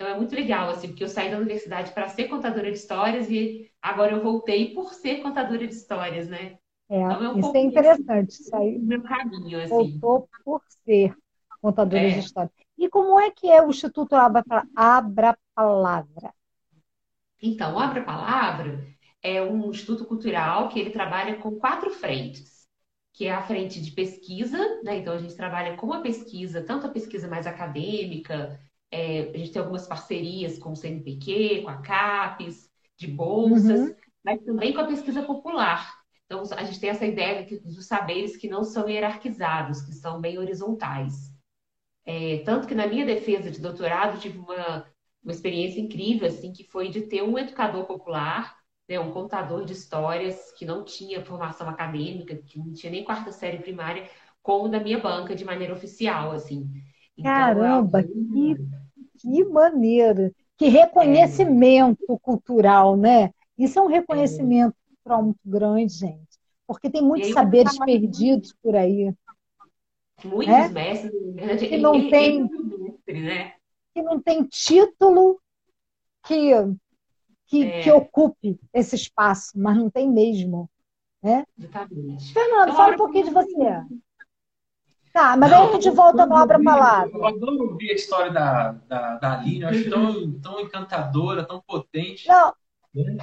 [0.00, 3.28] Então é muito legal, assim, porque eu saí da universidade para ser contadora de histórias
[3.28, 6.56] e agora eu voltei por ser contadora de histórias, né?
[6.88, 8.30] É, então, é um isso é interessante.
[8.30, 9.98] Isso aí meu caminho, assim.
[9.98, 11.16] Voltou por ser
[11.60, 12.10] contadora é.
[12.10, 12.52] de histórias.
[12.78, 14.44] E como é que é o Instituto Abra,
[14.76, 16.32] Abra Palavra?
[17.42, 18.86] Então, o Abra Palavra
[19.20, 22.68] é um instituto cultural que ele trabalha com quatro frentes,
[23.12, 24.98] que é a frente de pesquisa, né?
[24.98, 29.52] Então a gente trabalha com a pesquisa, tanto a pesquisa mais acadêmica, é, a gente
[29.52, 33.94] tem algumas parcerias com o CNPq, com a CAPES, de bolsas, uhum.
[34.24, 35.98] mas também com a pesquisa popular.
[36.26, 40.38] Então, a gente tem essa ideia dos saberes que não são hierarquizados, que são bem
[40.38, 41.32] horizontais.
[42.04, 44.86] É, tanto que na minha defesa de doutorado, tive uma,
[45.22, 48.56] uma experiência incrível, assim, que foi de ter um educador popular,
[48.88, 53.30] né, um contador de histórias que não tinha formação acadêmica, que não tinha nem quarta
[53.30, 54.08] série primária,
[54.42, 56.70] como da minha banca de maneira oficial, assim.
[57.16, 58.14] Então, Caramba, é que
[59.18, 60.34] Que maneiro!
[60.56, 62.18] Que reconhecimento é.
[62.20, 63.30] cultural, né?
[63.56, 64.94] Isso é um reconhecimento é.
[64.94, 66.38] cultural muito grande, gente.
[66.66, 69.12] Porque tem muitos saberes perdidos por aí.
[70.24, 70.68] Muitos é?
[70.68, 73.52] mestres, que não ele, tem, mestre, né?
[73.94, 75.40] que não tem título
[76.24, 76.50] que,
[77.46, 77.82] que, é.
[77.82, 80.68] que ocupe esse espaço, mas não tem mesmo.
[81.22, 81.44] Né?
[81.56, 82.32] Exatamente.
[82.32, 83.82] Fernando, então, fala um pouquinho de você.
[85.18, 87.10] Tá, mas não, a gente volta no Abra Palavra.
[87.12, 91.60] Eu adoro ouvir a história da, da, da Aline, eu acho tão, tão encantadora, tão
[91.60, 92.28] potente.
[92.28, 92.54] Não.
[92.94, 93.16] Né?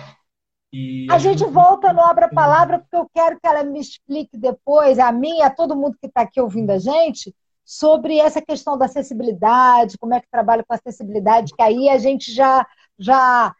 [0.74, 5.00] E a gente volta no Abra Palavra, porque eu quero que ela me explique depois,
[5.00, 8.78] a mim e a todo mundo que está aqui ouvindo a gente, sobre essa questão
[8.78, 12.68] da acessibilidade, como é que trabalha com acessibilidade, que aí a gente já,
[13.00, 13.56] já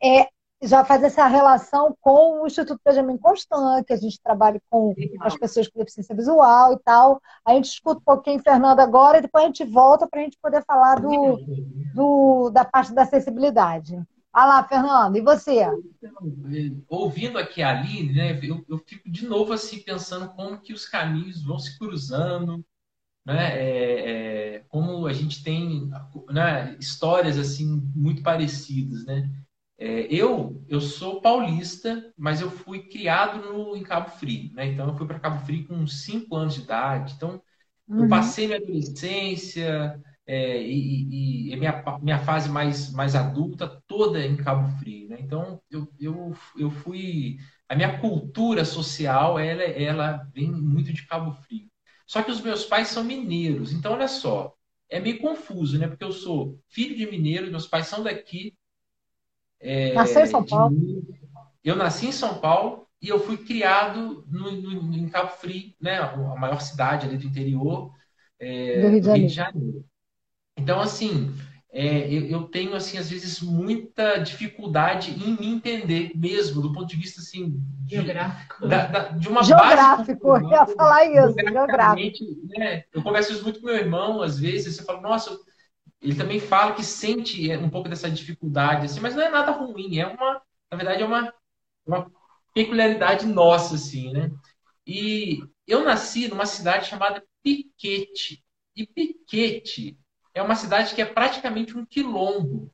[0.00, 0.28] é,
[0.62, 5.36] já faz essa relação com o Instituto Benjamin Constant, que a gente trabalha com as
[5.36, 7.20] pessoas com deficiência visual e tal.
[7.44, 10.38] A gente escuta um pouquinho Fernando agora e depois a gente volta para a gente
[10.40, 11.38] poder falar do,
[11.94, 13.94] do, da parte da acessibilidade.
[14.32, 15.66] Olha lá, Fernando, e você?
[16.88, 20.86] Ouvindo aqui a Aline, né, eu, eu, fico de novo assim pensando como que os
[20.86, 22.64] caminhos vão se cruzando,
[23.26, 24.10] né, é,
[24.56, 25.90] é, como a gente tem
[26.28, 29.28] né, histórias assim muito parecidas, né?
[29.82, 34.66] É, eu, eu sou paulista, mas eu fui criado no, em Cabo Frio, né?
[34.66, 37.14] Então eu fui para Cabo Frio com 5 anos de idade.
[37.16, 37.42] Então
[37.88, 38.04] uhum.
[38.04, 44.22] eu passei minha adolescência é, e, e, e, minha, minha fase mais, mais adulta toda
[44.22, 45.16] em Cabo Frio, né?
[45.18, 51.32] Então eu, eu, eu fui a minha cultura social ela, ela vem muito de Cabo
[51.32, 51.70] Frio.
[52.06, 54.54] Só que os meus pais são mineiros, então olha só,
[54.90, 55.88] é meio confuso, né?
[55.88, 58.54] Porque eu sou filho de mineiro, meus pais são daqui,
[59.60, 60.76] é, Nasceu em São Paulo?
[61.62, 65.98] eu nasci em São Paulo e eu fui criado no, no, em Cabo Frio, né,
[65.98, 67.92] a maior cidade ali do interior
[68.38, 69.18] é, do Rio de Janeiro.
[69.18, 69.84] Rio de Janeiro.
[70.56, 71.32] Então, assim,
[71.72, 76.86] é, eu, eu, tenho, assim, às vezes, muita dificuldade em me entender mesmo, do ponto
[76.86, 77.62] de vista, assim...
[77.80, 78.66] De, geográfico.
[78.66, 80.44] Da, da, de uma geográfico, base...
[80.44, 82.24] eu ia falar isso, geográfico.
[82.48, 85.38] Né, eu converso isso muito com meu irmão, às vezes, você fala, nossa,
[86.00, 89.98] ele também fala que sente um pouco dessa dificuldade, assim, mas não é nada ruim,
[89.98, 91.34] é uma, na verdade, é uma,
[91.86, 92.10] uma
[92.54, 94.30] peculiaridade nossa, assim, né?
[94.86, 98.44] E eu nasci numa cidade chamada Piquete.
[98.76, 99.98] E Piquete
[100.34, 102.72] é uma cidade que é praticamente um quilombo,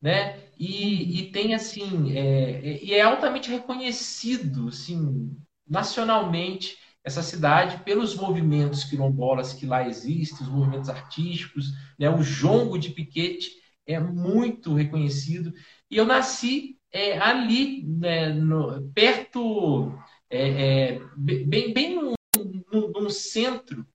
[0.00, 0.48] né?
[0.58, 5.36] E, e tem assim, é, é, e é altamente reconhecido, assim,
[5.66, 12.10] nacionalmente essa cidade pelos movimentos quilombolas que lá existem, os movimentos artísticos, né?
[12.10, 13.50] o jongo de Piquete
[13.86, 15.52] é muito reconhecido.
[15.90, 19.94] E eu nasci é, ali, né, no, perto,
[20.28, 23.86] é, é, bem, bem num, num, centro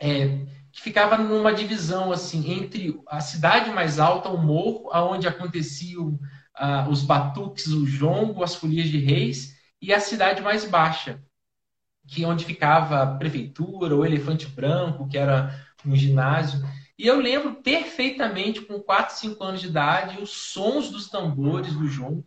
[0.00, 6.18] é, que ficava numa divisão assim entre a cidade mais alta, o morro, aonde aconteciam
[6.54, 11.22] ah, os batuques, o jongo, as folias de reis, e a cidade mais baixa,
[12.06, 15.54] que onde ficava a prefeitura, o Elefante Branco, que era
[15.86, 16.60] um ginásio.
[16.98, 21.86] E eu lembro perfeitamente, com 4, 5 anos de idade, os sons dos tambores do
[21.86, 22.24] João.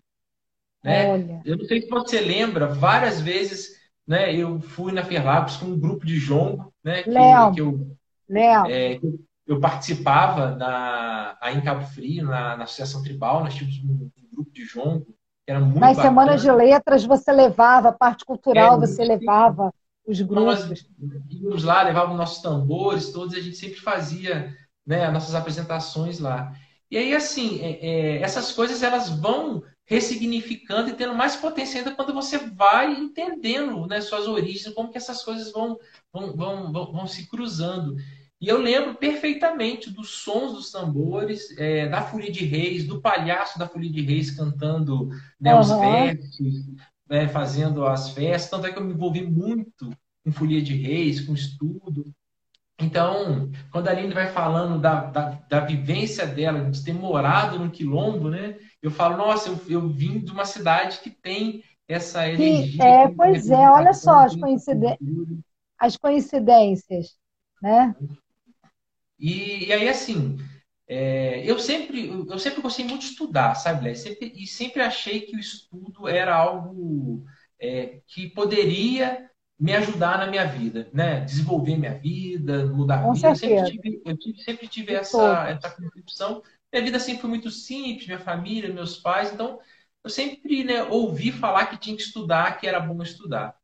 [0.84, 1.42] Né?
[1.46, 5.80] Eu não sei se você lembra, várias vezes né, eu fui na Ferlapos com um
[5.80, 7.54] grupo de jongo, né, que, Léo.
[7.54, 7.98] que eu,
[8.30, 8.66] Léo.
[8.68, 9.00] É,
[9.46, 14.36] eu participava na, aí em Cabo Frio, na, na Associação Tribal, nós tínhamos um, um
[14.36, 15.17] grupo de jongo
[15.48, 16.04] era muito Nas bacana.
[16.10, 19.74] semanas de letras você levava, a parte cultural é, você levava
[20.06, 20.70] os grupos.
[20.70, 20.86] Nós
[21.30, 24.54] íamos lá, levávamos nossos tambores, todos, a gente sempre fazia
[24.86, 26.54] né, nossas apresentações lá.
[26.92, 31.96] E aí, assim, é, é, essas coisas elas vão ressignificando e tendo mais potência ainda
[31.96, 35.78] quando você vai entendendo né, suas origens, como que essas coisas vão,
[36.12, 37.96] vão, vão, vão, vão se cruzando.
[38.40, 43.58] E eu lembro perfeitamente dos sons dos tambores, é, da Folia de Reis, do palhaço
[43.58, 45.60] da Folia de Reis cantando né, uhum.
[45.60, 46.66] os versos,
[47.10, 48.50] né, fazendo as festas.
[48.50, 49.90] Tanto é que eu me envolvi muito
[50.24, 52.06] com Folia de Reis, com estudo.
[52.80, 57.72] Então, quando a Aline vai falando da, da, da, vivência dela, de ter morado no
[57.72, 58.56] quilombo, né?
[58.84, 62.84] Eu falo, nossa, eu, eu vim de uma cidade que tem essa energia.
[62.84, 64.96] é, pois é, olha só as, coinciden
[65.80, 67.18] as coincidências,
[67.62, 67.96] né?
[69.20, 70.38] E, e aí, assim,
[70.88, 73.96] é, eu, sempre, eu sempre gostei muito de estudar, sabe, Léo?
[73.96, 77.26] Sempre, e sempre achei que o estudo era algo
[77.60, 81.22] é, que poderia me ajudar na minha vida, né?
[81.22, 83.30] Desenvolver minha vida, mudar a vida.
[83.30, 86.44] Eu sempre tive, eu tive, sempre tive essa, essa concepção.
[86.72, 89.60] Minha vida sempre foi muito simples, minha família, meus pais, então
[90.04, 93.58] eu sempre né, ouvi falar que tinha que estudar, que era bom estudar.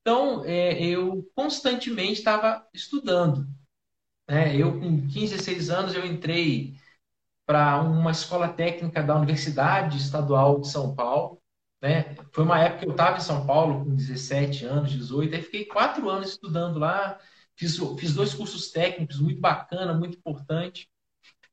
[0.00, 3.46] Então, é, eu constantemente estava estudando.
[4.26, 6.74] É, eu, com 15, 16 anos, eu entrei
[7.46, 11.40] para uma escola técnica da Universidade Estadual de São Paulo.
[11.82, 12.16] Né?
[12.32, 15.66] Foi uma época que eu estava em São Paulo com 17 anos, 18, aí fiquei
[15.66, 17.18] quatro anos estudando lá,
[17.56, 20.88] fiz, fiz dois cursos técnicos, muito bacana, muito importante.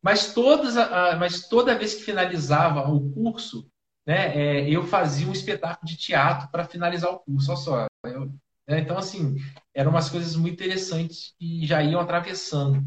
[0.02, 0.76] Mas, todas,
[1.20, 3.70] mas toda vez que finalizava o curso,
[4.06, 7.52] né, é, eu fazia um espetáculo de teatro para finalizar o curso.
[7.52, 7.88] Olha só.
[8.06, 8.34] Eu,
[8.68, 9.38] né, então, assim,
[9.74, 12.84] eram umas coisas muito interessantes que já iam atravessando.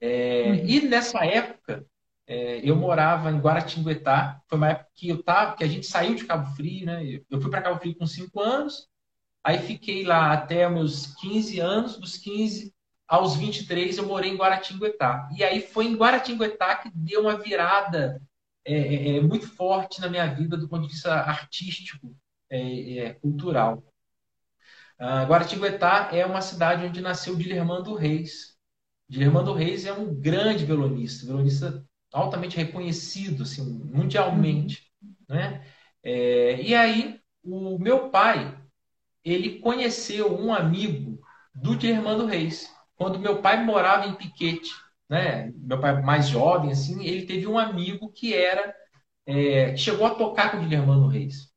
[0.00, 0.66] É, uhum.
[0.66, 1.86] E nessa época,
[2.26, 4.40] é, eu morava em Guaratinguetá.
[4.48, 7.20] Foi uma época que eu tava, que a gente saiu de Cabo Frio, né?
[7.30, 8.88] Eu fui para Cabo Frio com 5 anos,
[9.42, 12.74] aí fiquei lá até meus 15 anos, dos 15
[13.06, 15.28] aos 23 eu morei em Guaratinguetá.
[15.36, 18.20] E aí foi em Guaratinguetá que deu uma virada
[18.64, 22.16] é, é, é muito forte na minha vida do ponto de vista artístico,
[22.50, 23.82] é, é cultural.
[25.04, 28.56] Uh, Guaratinguetá é uma cidade onde nasceu Dilermando Reis.
[29.06, 34.82] Dilermando Reis é um grande violonista, violonista altamente reconhecido assim, mundialmente.
[35.28, 35.62] Né?
[36.02, 38.58] É, e aí, o meu pai,
[39.22, 41.20] ele conheceu um amigo
[41.54, 42.72] do Dilermando Reis.
[42.96, 44.70] Quando meu pai morava em Piquete,
[45.06, 45.52] né?
[45.54, 48.74] meu pai mais jovem, assim, ele teve um amigo que era
[49.26, 51.53] é, chegou a tocar com o Guilhermano Reis.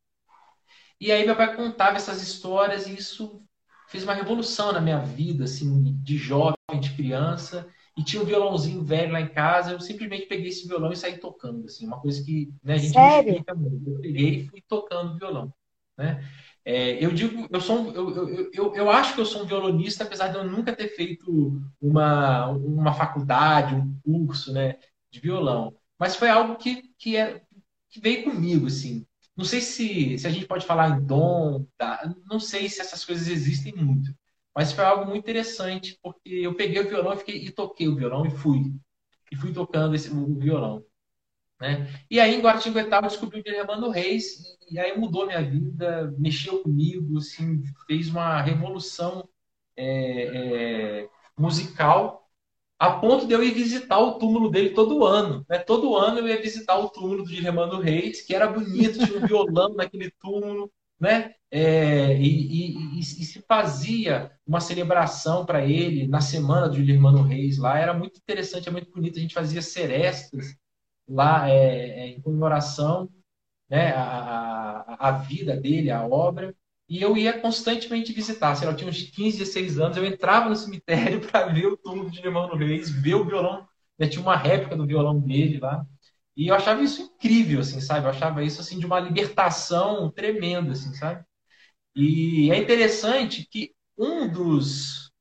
[1.00, 3.44] E aí meu pai contava essas histórias e isso
[3.88, 7.68] fez uma revolução na minha vida, assim, de jovem, de criança.
[7.98, 11.18] E tinha um violãozinho velho lá em casa, eu simplesmente peguei esse violão e saí
[11.18, 13.34] tocando, assim, uma coisa que né, a gente Sério?
[13.34, 13.90] não explica muito.
[13.90, 15.52] Eu peguei e fui tocando violão,
[15.98, 16.24] né?
[16.64, 19.46] É, eu digo, eu sou, um, eu, eu, eu, eu, acho que eu sou um
[19.48, 24.78] violonista, apesar de eu nunca ter feito uma, uma faculdade, um curso, né,
[25.10, 25.74] de violão.
[25.98, 27.42] Mas foi algo que, que, é,
[27.90, 29.08] que veio comigo, assim.
[29.38, 32.12] Não sei se, se a gente pode falar em dom, tá?
[32.26, 34.12] não sei se essas coisas existem muito.
[34.56, 37.96] Mas foi algo muito interessante, porque eu peguei o violão e, fiquei, e toquei o
[37.96, 38.74] violão e fui.
[39.32, 40.84] E fui tocando esse, o violão.
[41.62, 41.88] Né?
[42.10, 46.64] E aí, em Guaratinguetá, eu descobri o Dilemando Reis, e aí mudou minha vida, mexeu
[46.64, 49.28] comigo, assim, fez uma revolução
[49.76, 52.27] é, é, musical,
[52.80, 55.46] a ponto de eu ir visitar o túmulo dele todo ano.
[55.50, 55.58] Né?
[55.60, 59.26] Todo ano eu ia visitar o túmulo do Dilemando Reis, que era bonito, tinha um
[59.26, 61.34] violão naquele túmulo, né?
[61.50, 67.58] É, e, e, e, se fazia uma celebração para ele na semana do Guilhermano Reis
[67.58, 69.18] lá, era muito interessante, é muito bonito.
[69.18, 70.58] A gente fazia serestas
[71.08, 73.10] lá é, é, em comemoração
[73.70, 76.54] né, a, a, a, vida dele, a obra,
[76.90, 78.56] e eu ia constantemente visitar.
[78.56, 81.78] Sei lá, eu tinha uns 15, 16 anos, eu entrava no cemitério para ver o
[81.78, 83.68] túmulo de Irmão Reis, ver o violão,
[84.10, 85.86] tinha uma réplica do violão dele lá,
[86.36, 88.06] e eu achava isso incrível, assim, sabe?
[88.06, 91.24] Eu achava isso, assim, de uma libertação tremenda, assim, sabe?
[91.96, 95.12] E é interessante que um dos,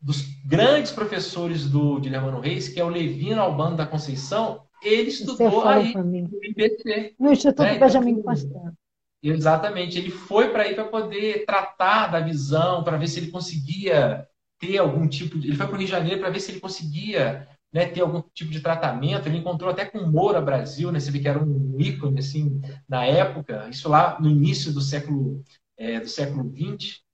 [0.00, 5.62] dos grandes professores do Guilherme Reis, que é o Levino Albano da Conceição, ele estudou
[5.62, 7.14] aí no IBC.
[7.18, 7.78] No Instituto né?
[7.78, 8.74] Benjamin Constant.
[9.22, 9.98] Exatamente.
[9.98, 14.26] Ele foi para aí para poder tratar da visão, para ver se ele conseguia
[14.58, 15.48] ter algum tipo de.
[15.48, 18.22] Ele foi para o Rio de Janeiro para ver se ele conseguia né, ter algum
[18.34, 19.26] tipo de tratamento.
[19.26, 21.00] Ele encontrou até com o Moura Brasil, né?
[21.00, 25.42] Você vê que era um ícone assim, na época, isso lá no início do século,
[25.76, 27.06] é, do século XX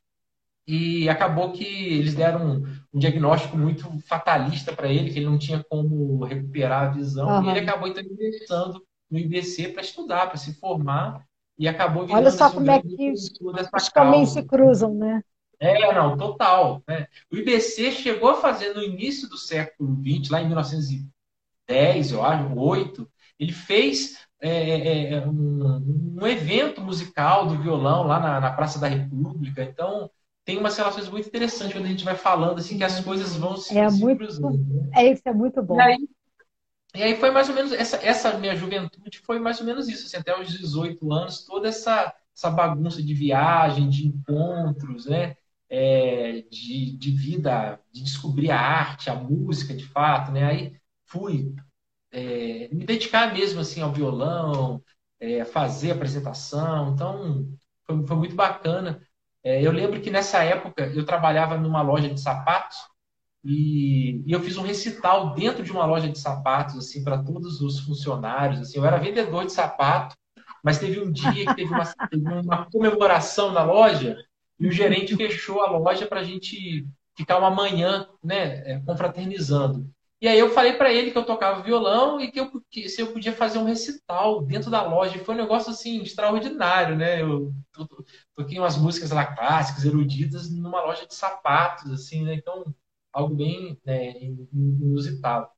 [0.66, 5.38] e acabou que eles deram um, um diagnóstico muito fatalista para ele, que ele não
[5.38, 7.44] tinha como recuperar a visão, uhum.
[7.44, 11.26] e ele acabou então ingressando no IBC para estudar, para se formar,
[11.58, 15.22] e acabou Olha só como é que os caminhos se cruzam, né?
[15.60, 16.82] É, não, total.
[16.88, 17.06] Né?
[17.32, 22.58] O IBC chegou a fazer no início do século XX, lá em 1910, eu acho,
[22.58, 28.52] 8, ele fez é, é, é, um, um, evento musical do violão lá na, na
[28.52, 29.62] Praça da República.
[29.62, 30.10] Então,
[30.44, 33.56] tem umas relações muito interessantes quando a gente vai falando assim que as coisas vão
[33.56, 34.58] se, é se muito, cruzando.
[34.58, 34.90] Né?
[34.96, 35.76] É isso, é muito bom.
[35.76, 36.08] E aí,
[36.94, 40.06] e aí, foi mais ou menos essa, essa minha juventude foi mais ou menos isso,
[40.06, 45.36] assim, até os 18 anos, toda essa, essa bagunça de viagem, de encontros, né?
[45.70, 50.44] É, de, de vida, de descobrir a arte, a música, de fato, né?
[50.44, 50.76] Aí
[51.06, 51.54] fui
[52.12, 54.82] é, me dedicar mesmo assim ao violão,
[55.20, 57.46] é, fazer apresentação, então
[57.86, 59.00] foi, foi muito bacana.
[59.44, 62.76] É, eu lembro que nessa época eu trabalhava numa loja de sapatos
[63.44, 67.60] e, e, eu fiz um recital dentro de uma loja de sapatos assim para todos
[67.60, 68.60] os funcionários.
[68.60, 70.16] Assim, eu era vendedor de sapato,
[70.62, 71.82] mas teve um dia que teve uma,
[72.42, 74.16] uma comemoração na loja
[74.58, 76.86] e o gerente fechou a loja para a gente
[77.16, 79.90] ficar uma manhã, né, é, confraternizando.
[80.20, 83.02] E aí eu falei para ele que eu tocava violão e que, eu, que se
[83.02, 85.18] eu podia fazer um recital dentro da loja.
[85.24, 87.20] Foi um negócio assim extraordinário, né?
[87.20, 87.52] Eu
[88.32, 92.34] toquei umas músicas lá clássicas, eruditas, numa loja de sapatos, assim, né?
[92.34, 92.72] Então,
[93.12, 94.14] algo bem né,
[94.52, 95.48] inusitado.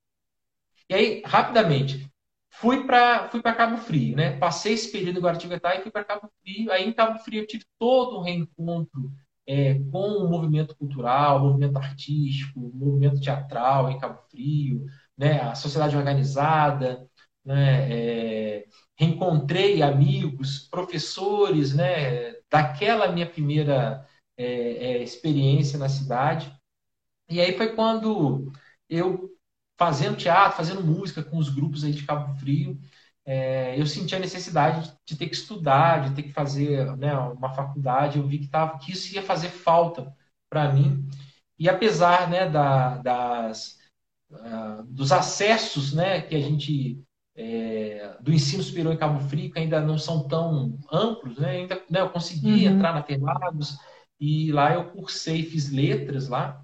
[0.89, 2.11] E aí, rapidamente,
[2.51, 4.37] fui para fui Cabo Frio, né?
[4.39, 6.71] Passei esse período em Guaratinguetá e fui para Cabo Frio.
[6.73, 9.11] Aí em Cabo Frio eu tive todo um reencontro
[9.47, 14.85] é, com o movimento cultural, movimento artístico, movimento teatral em Cabo Frio,
[15.17, 15.41] né?
[15.41, 17.07] A sociedade organizada,
[17.45, 18.61] né?
[18.61, 18.65] É,
[18.99, 22.35] reencontrei amigos, professores, né?
[22.51, 24.45] Daquela minha primeira é,
[24.99, 26.53] é experiência na cidade.
[27.29, 28.53] E aí foi quando
[28.89, 29.31] eu
[29.77, 32.79] fazendo teatro, fazendo música com os grupos aí de Cabo Frio,
[33.27, 37.55] é, eu senti a necessidade de ter que estudar, de ter que fazer né, uma
[37.55, 38.18] faculdade.
[38.18, 40.14] Eu vi que, tava, que isso ia fazer falta
[40.51, 41.09] para mim.
[41.59, 43.79] E apesar né, da, das,
[44.31, 47.03] uh, dos acessos né, que a gente
[47.37, 51.83] é, do ensino superior em Cabo Frio, que ainda não são tão amplos, né, ainda
[51.91, 52.75] né, eu consegui uhum.
[52.75, 53.79] entrar na Fermados
[54.20, 56.64] e lá eu cursei, fiz letras lá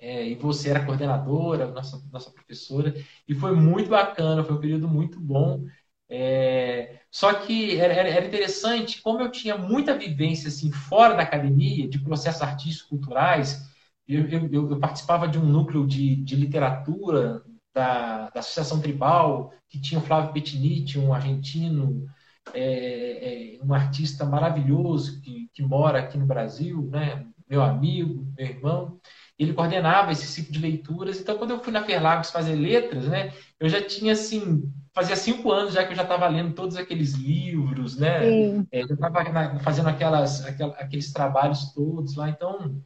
[0.00, 2.94] é, e você era coordenadora, nossa, nossa professora,
[3.28, 5.66] e foi muito bacana, foi um período muito bom.
[6.08, 11.88] É, só que era, era, interessante, como eu tinha muita vivência assim, fora da academia,
[11.88, 13.70] de processos artísticos culturais,
[14.08, 17.42] eu, eu, eu participava de um núcleo de, de literatura
[17.74, 22.06] da, da, Associação Tribal, que tinha o Flávio Pettiniti, um argentino,
[22.54, 27.26] é, é, um artista maravilhoso que, que mora aqui no Brasil, né?
[27.48, 29.00] meu amigo, meu irmão
[29.42, 31.20] ele coordenava esse tipo de leituras.
[31.20, 34.62] Então, quando eu fui na Ferlagos fazer letras, né, eu já tinha assim,
[34.94, 38.38] fazia cinco anos já que eu já estava lendo todos aqueles livros, né?
[38.72, 42.28] É, já estava fazendo aquelas, aquelas, aqueles trabalhos todos lá.
[42.28, 42.82] Então,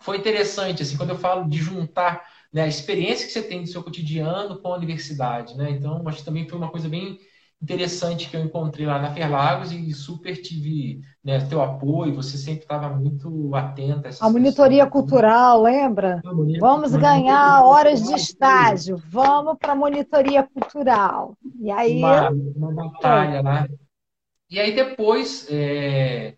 [0.00, 3.68] foi interessante assim, quando eu falo de juntar né, a experiência que você tem do
[3.68, 5.70] seu cotidiano com a universidade, né?
[5.70, 7.18] Então, acho que também foi uma coisa bem
[7.62, 12.62] interessante que eu encontrei lá na Ferlagos e super tive né, teu apoio, você sempre
[12.62, 14.08] estava muito atenta.
[14.20, 16.22] A, a monitoria cultural, lembra?
[16.58, 21.36] Vamos ganhar horas de estágio, vamos para a monitoria cultural.
[21.60, 21.98] E aí...
[21.98, 23.68] Uma, uma batalha lá.
[24.48, 26.34] E aí depois, é,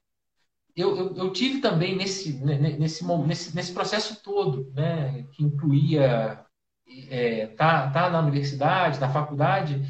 [0.77, 6.45] eu, eu, eu, tive também nesse, né, nesse, nesse, nesse processo todo, né, que incluía
[7.09, 9.81] é, tá, tá na universidade, na faculdade,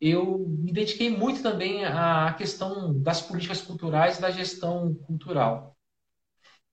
[0.00, 5.76] eu me dediquei muito também à questão das políticas culturais e da gestão cultural.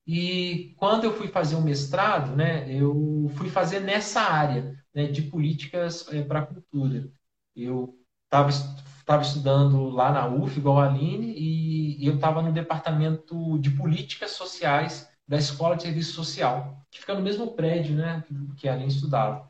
[0.06, 5.22] E quando eu fui fazer o mestrado, né, eu fui fazer nessa área né, de
[5.24, 7.10] políticas é, para a cultura.
[7.56, 7.96] Eu
[8.26, 13.70] estava estudando lá na UF, igual a Aline, e, e eu estava no departamento de
[13.72, 18.24] políticas sociais da Escola de Serviço Social, que fica no mesmo prédio né,
[18.58, 19.48] que a Aline estudava.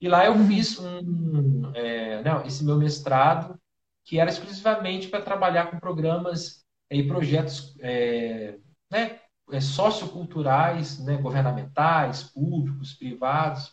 [0.00, 3.58] E lá eu fiz um, é, não, esse meu mestrado,
[4.04, 8.58] que era exclusivamente para trabalhar com programas e projetos é,
[8.90, 9.20] né,
[9.52, 13.72] é, socioculturais, né, governamentais, públicos, privados,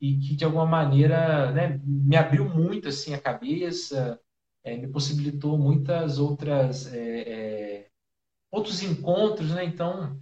[0.00, 4.20] e que de alguma maneira né, me abriu muito assim a cabeça,
[4.64, 7.20] é, me possibilitou muitas outras é,
[7.84, 7.88] é,
[8.50, 9.64] outros encontros, né?
[9.64, 10.20] Então,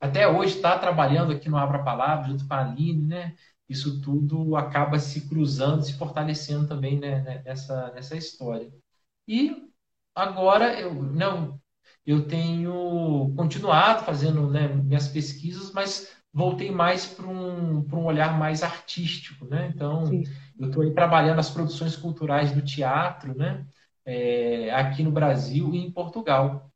[0.00, 3.36] até hoje está trabalhando aqui no Abra Palavra junto com a Aline, né?
[3.72, 8.70] Isso tudo acaba se cruzando, se fortalecendo também né, né, nessa, nessa história.
[9.26, 9.68] E
[10.14, 11.60] agora eu não
[12.04, 18.62] eu tenho continuado fazendo né, minhas pesquisas, mas voltei mais para um, um olhar mais
[18.62, 19.70] artístico, né?
[19.74, 20.24] Então Sim.
[20.58, 23.64] eu estou aí trabalhando as produções culturais do teatro, né?
[24.04, 26.72] É, aqui no Brasil e em Portugal,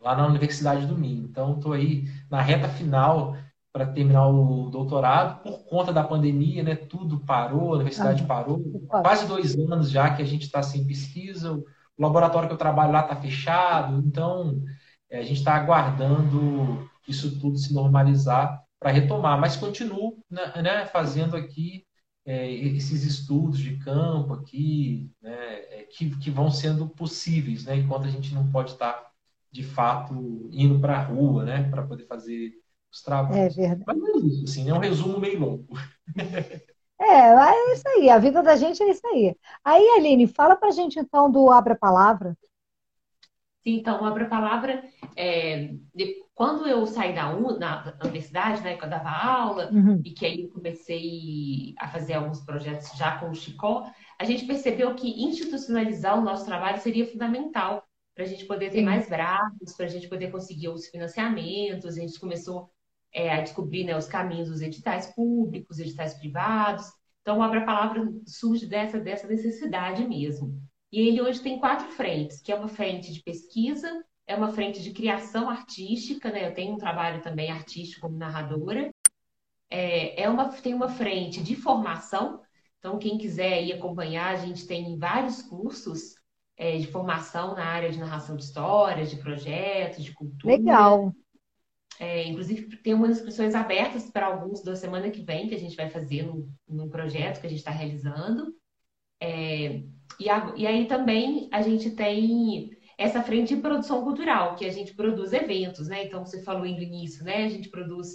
[0.00, 1.24] lá na Universidade do Minho.
[1.24, 3.36] Então estou aí na reta final
[3.74, 6.76] para terminar o doutorado por conta da pandemia, né?
[6.76, 8.62] Tudo parou, a universidade ah, parou.
[8.86, 11.64] Quase dois anos já que a gente está sem pesquisa, o
[11.98, 14.62] laboratório que eu trabalho lá está fechado, então
[15.10, 19.40] é, a gente está aguardando isso tudo se normalizar para retomar.
[19.40, 21.84] Mas continuo né, né fazendo aqui
[22.24, 27.74] é, esses estudos de campo aqui, né, é, que, que vão sendo possíveis, né?
[27.74, 29.10] Enquanto a gente não pode estar tá,
[29.50, 31.68] de fato indo para a rua, né?
[31.68, 32.52] Para poder fazer
[32.94, 33.36] os trabalhos.
[33.36, 33.84] É verdade.
[33.86, 35.66] Mas é isso, assim, é um resumo meio longo.
[36.96, 39.36] É, é isso aí, a vida da gente é isso aí.
[39.64, 42.38] Aí, Aline, fala pra gente então do Abra Palavra.
[43.64, 44.84] Sim, então, o Abra Palavra,
[45.16, 50.00] é, de, quando eu saí da, na, universidade, né, que eu dava aula, uhum.
[50.04, 54.46] e que aí eu comecei a fazer alguns projetos já com o Chicó, a gente
[54.46, 57.84] percebeu que institucionalizar o nosso trabalho seria fundamental
[58.14, 58.84] para a gente poder ter Sim.
[58.84, 61.96] mais braços, para a gente poder conseguir os financiamentos.
[61.96, 62.70] A gente começou
[63.14, 66.84] é, a descobrir né, os caminhos dos editais públicos, editais privados.
[67.22, 70.60] Então, o Abra Palavra surge dessa, dessa necessidade mesmo.
[70.92, 73.88] E ele hoje tem quatro frentes, que é uma frente de pesquisa,
[74.26, 76.48] é uma frente de criação artística, né?
[76.48, 78.90] Eu tenho um trabalho também artístico como narradora.
[79.70, 82.40] É, é uma, tem uma frente de formação,
[82.78, 86.14] Então, quem quiser ir acompanhar, a gente tem vários cursos
[86.56, 90.54] é, de formação na área de narração de histórias, de projetos, de cultura.
[90.54, 91.12] Legal.
[92.00, 95.76] É, inclusive, tem umas inscrições abertas para alguns da semana que vem, que a gente
[95.76, 98.54] vai fazer num, num projeto que a gente está realizando.
[99.20, 99.82] É,
[100.18, 104.72] e, a, e aí também a gente tem essa frente de produção cultural, que a
[104.72, 106.04] gente produz eventos, né?
[106.04, 107.44] Então, você falou no início, né?
[107.44, 108.14] A gente produz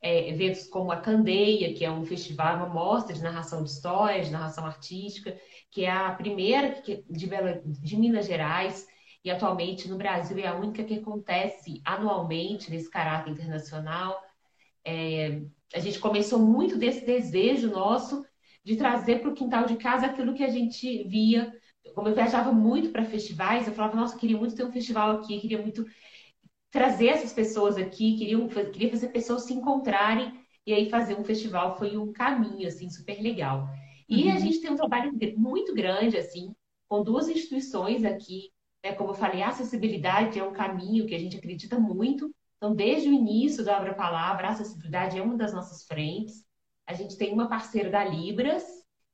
[0.00, 4.26] é, eventos como a Candeia, que é um festival, uma mostra de narração de histórias,
[4.26, 5.36] de narração artística,
[5.70, 8.86] que é a primeira de, Bela, de Minas Gerais,
[9.26, 14.22] e atualmente no Brasil é a única que acontece anualmente nesse caráter internacional.
[14.84, 15.42] É,
[15.74, 18.24] a gente começou muito desse desejo nosso
[18.62, 21.52] de trazer para o quintal de casa aquilo que a gente via.
[21.92, 25.16] Como eu viajava muito para festivais, eu falava, nossa, eu queria muito ter um festival
[25.16, 25.84] aqui, queria muito
[26.70, 28.38] trazer essas pessoas aqui, queria,
[28.70, 33.20] queria fazer pessoas se encontrarem e aí fazer um festival foi um caminho assim super
[33.20, 33.68] legal.
[34.08, 34.36] E uhum.
[34.36, 36.54] a gente tem um trabalho muito grande assim
[36.88, 38.50] com duas instituições aqui,
[38.86, 38.94] né?
[38.94, 42.32] Como eu falei, a acessibilidade é um caminho que a gente acredita muito.
[42.56, 46.44] Então, desde o início da Abra Palavra, a acessibilidade é uma das nossas frentes.
[46.86, 48.64] A gente tem uma parceira da Libras,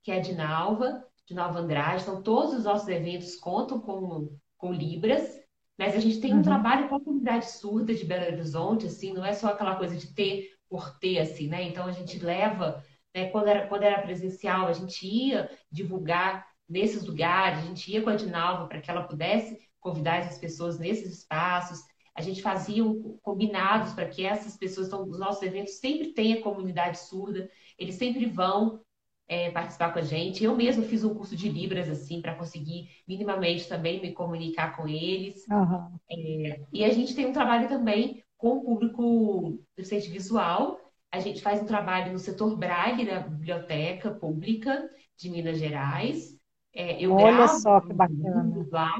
[0.02, 2.02] que é a Dinalva, de Nova Andrade.
[2.02, 5.40] Então, todos os nossos eventos contam com, com Libras.
[5.78, 6.42] Mas a gente tem um uhum.
[6.42, 10.14] trabalho com a comunidade surda de Belo Horizonte, assim, não é só aquela coisa de
[10.14, 11.62] ter por ter, assim, né?
[11.62, 17.04] Então a gente leva, né, quando, era, quando era presencial, a gente ia divulgar nesses
[17.06, 21.18] lugares, a gente ia com a Dinalva para que ela pudesse convidar essas pessoas nesses
[21.18, 21.80] espaços.
[22.14, 22.82] A gente fazia
[23.22, 28.26] combinados para que essas pessoas, então, os nossos eventos sempre tenham comunidade surda, eles sempre
[28.26, 28.80] vão
[29.28, 30.44] é, participar com a gente.
[30.44, 34.86] Eu mesmo fiz um curso de Libras, assim, para conseguir minimamente também me comunicar com
[34.86, 35.46] eles.
[35.48, 35.98] Uhum.
[36.10, 40.78] É, e a gente tem um trabalho também com o público deficiente visual.
[41.10, 46.38] A gente faz um trabalho no setor Braille da Biblioteca Pública de Minas Gerais.
[46.74, 48.66] É, eu Olha gravo só que bacana.
[48.70, 48.98] Lá,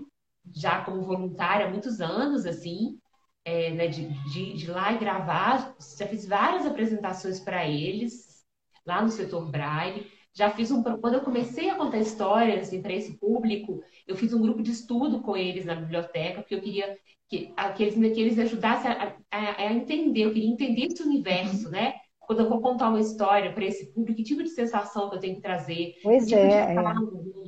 [0.55, 2.99] já como voluntária há muitos anos, assim,
[3.45, 5.75] é, né, de, de, de lá e gravar.
[5.99, 8.45] Já fiz várias apresentações para eles
[8.87, 10.07] lá no setor Braille.
[10.35, 10.83] Já fiz um.
[10.83, 14.71] Quando eu comecei a contar histórias assim, para esse público, eu fiz um grupo de
[14.71, 16.97] estudo com eles na biblioteca, porque eu queria
[17.29, 21.71] que, que, eles, que eles ajudassem a, a, a, entender, eu queria entender esse universo,
[21.71, 21.95] né?
[22.21, 25.21] Quando eu vou contar uma história para esse público, que tipo de sensação que eu
[25.21, 25.95] tenho que trazer?
[26.03, 26.67] Pois que é.
[26.67, 27.42] Tipo de, é.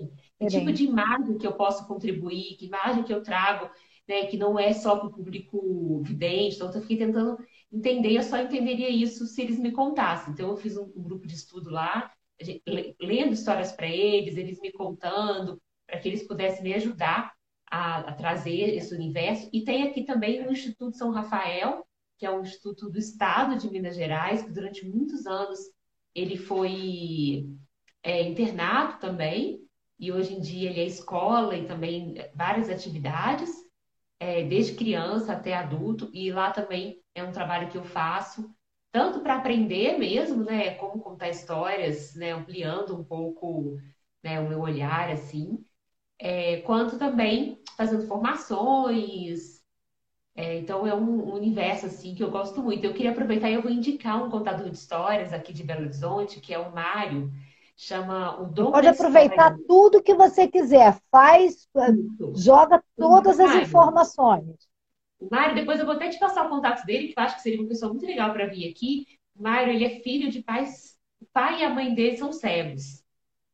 [0.46, 3.70] Que tipo de imagem que eu posso contribuir, que imagem que eu trago,
[4.08, 4.26] né?
[4.26, 6.56] Que não é só para o público vidente.
[6.56, 7.38] Então, eu fiquei tentando
[7.72, 10.32] entender, eu só entenderia isso se eles me contassem.
[10.32, 12.10] Então, eu fiz um, um grupo de estudo lá
[13.00, 17.32] lendo histórias para eles, eles me contando, para que eles pudessem me ajudar
[17.70, 19.48] a, a, trazer esse universo.
[19.52, 21.86] E tem aqui também o Instituto São Rafael,
[22.18, 25.58] que é um instituto do Estado de Minas Gerais, que durante muitos anos
[26.14, 27.48] ele foi
[28.02, 29.60] é, internato também,
[29.98, 33.50] e hoje em dia ele é escola e também várias atividades,
[34.20, 38.54] é, desde criança até adulto, e lá também é um trabalho que eu faço
[38.94, 43.76] tanto para aprender mesmo, né, como contar histórias, né, ampliando um pouco
[44.22, 45.64] né, o meu olhar, assim,
[46.16, 49.62] é, quanto também fazendo formações.
[50.36, 52.84] É, então é um universo assim que eu gosto muito.
[52.84, 56.40] Eu queria aproveitar e eu vou indicar um contador de histórias aqui de Belo Horizonte,
[56.40, 57.32] que é o Mário,
[57.76, 59.64] chama o Dom Pode aproveitar história.
[59.66, 61.68] tudo que você quiser, faz,
[62.34, 64.56] joga todas as informações.
[65.30, 67.60] Mário, depois eu vou até te passar o contato dele, que eu acho que seria
[67.60, 69.06] uma pessoa muito legal para vir aqui.
[69.34, 73.02] O Mário, ele é filho de pais, o pai e a mãe dele são cegos.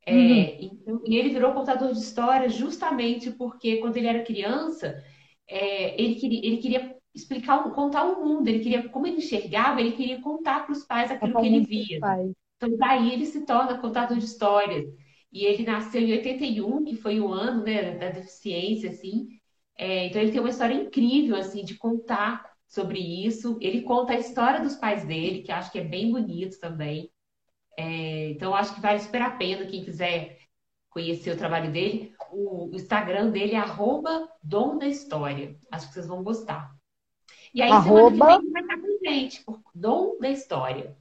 [0.04, 0.56] É, uhum.
[0.60, 5.02] então, e ele virou contador de histórias justamente porque quando ele era criança,
[5.46, 9.92] é, ele, queria, ele queria explicar, contar o mundo, ele queria, como ele enxergava, ele
[9.92, 12.00] queria contar para os pais aquilo é que ele via.
[12.60, 14.86] Então daí ele se torna contador de histórias.
[15.32, 19.28] E ele nasceu em 81, que foi o ano né, da deficiência, assim,
[19.80, 23.56] é, então ele tem uma história incrível assim de contar sobre isso.
[23.62, 27.10] Ele conta a história dos pais dele, que acho que é bem bonito também.
[27.78, 30.38] É, então acho que vale super a pena quem quiser
[30.90, 32.12] conhecer o trabalho dele.
[32.30, 35.56] O, o Instagram dele é arroba Dom da História.
[35.72, 36.76] Acho que vocês vão gostar.
[37.54, 38.10] E aí arroba...
[38.10, 40.94] semana que vem vai estar com gente, por Dom da História.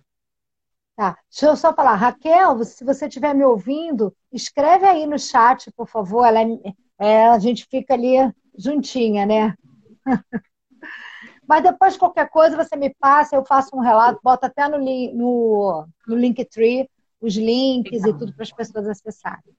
[0.99, 1.95] Tá, deixa eu só falar.
[1.95, 6.25] Raquel, se você estiver me ouvindo, escreve aí no chat, por favor.
[6.25, 8.17] Ela é, é, a gente fica ali
[8.57, 9.55] juntinha, né?
[11.47, 15.87] Mas depois, qualquer coisa, você me passa, eu faço um relato, bota até no, no,
[16.05, 16.89] no Linktree
[17.21, 18.09] os links Legal.
[18.09, 19.55] e tudo para as pessoas acessarem.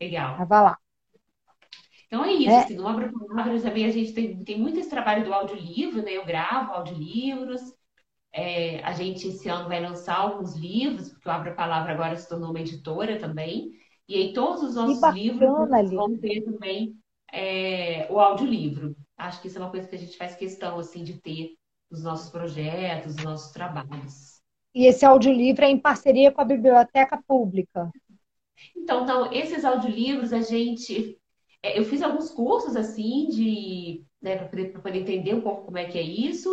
[0.00, 0.36] Legal.
[0.38, 0.78] Mas vai lá.
[2.06, 2.58] Então é isso, é.
[2.58, 6.12] Assim, no Abra Palavras também a gente tem, tem muito esse trabalho do audiolivro, né?
[6.12, 7.60] Eu gravo audiolivros,
[8.32, 12.28] É, a gente esse ano vai lançar alguns livros, porque o Abra Palavra agora se
[12.28, 13.70] tornou uma editora também.
[14.08, 16.96] E aí todos os nossos bacana, livros vão ter também
[17.32, 18.96] é, o audiolivro.
[19.16, 21.54] Acho que isso é uma coisa que a gente faz questão assim de ter
[21.90, 24.40] nos nossos projetos, nos nossos trabalhos.
[24.74, 27.90] E esse audiolivro é em parceria com a Biblioteca Pública.
[28.76, 31.18] Então, não, esses audiolivros a gente.
[31.62, 35.84] é, eu fiz alguns cursos assim de né, para poder entender um pouco como é
[35.84, 36.50] que é isso.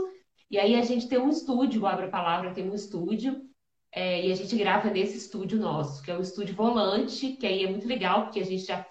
[0.49, 3.41] E aí a gente tem um estúdio, o Abra Palavra tem um estúdio,
[3.91, 7.63] é, e a gente grava nesse estúdio nosso, que é o estúdio Volante, que aí
[7.63, 8.85] é muito legal, porque a gente já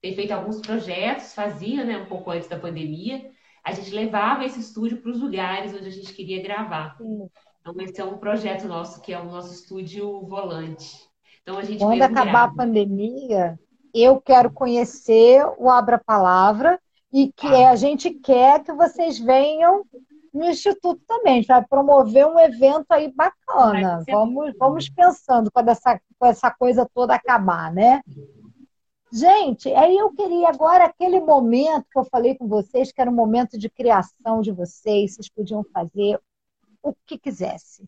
[0.00, 3.30] tem feito alguns projetos, fazia, né, um pouco antes da pandemia.
[3.64, 6.96] A gente levava esse estúdio para os lugares onde a gente queria gravar.
[6.96, 7.28] Sim.
[7.60, 10.96] Então, esse é um projeto nosso, que é o nosso estúdio Volante.
[11.42, 12.54] Então, a gente Quando acabar a grava.
[12.56, 13.58] pandemia,
[13.94, 16.80] eu quero conhecer o Abra Palavra
[17.12, 19.84] e que a gente quer que vocês venham
[20.32, 21.34] no Instituto também.
[21.34, 24.04] A gente vai promover um evento aí bacana.
[24.08, 28.00] Vamos, vamos pensando quando essa, quando essa coisa toda acabar, né?
[29.12, 33.14] Gente, aí eu queria agora aquele momento que eu falei com vocês, que era um
[33.14, 36.20] momento de criação de vocês, vocês podiam fazer
[36.80, 37.84] o que quisesse,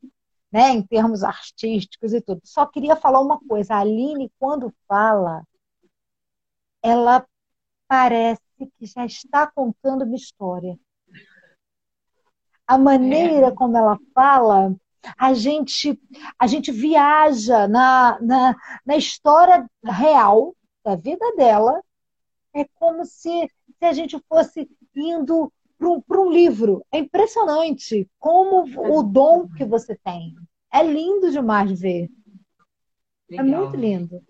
[0.50, 0.70] né?
[0.70, 2.40] Em termos artísticos e tudo.
[2.44, 5.44] Só queria falar uma coisa, a Aline, quando fala,
[6.82, 7.24] ela
[7.86, 10.76] parece que já está contando uma história.
[12.72, 14.74] A maneira como ela fala,
[15.18, 16.00] a gente,
[16.38, 18.56] a gente viaja na, na,
[18.86, 21.82] na história real da vida dela.
[22.54, 24.66] É como se, se a gente fosse
[24.96, 25.52] indo
[26.08, 26.82] para um livro.
[26.90, 30.34] É impressionante como o dom que você tem.
[30.72, 32.10] É lindo demais de ver.
[33.30, 33.60] É Legal.
[33.60, 34.22] muito lindo.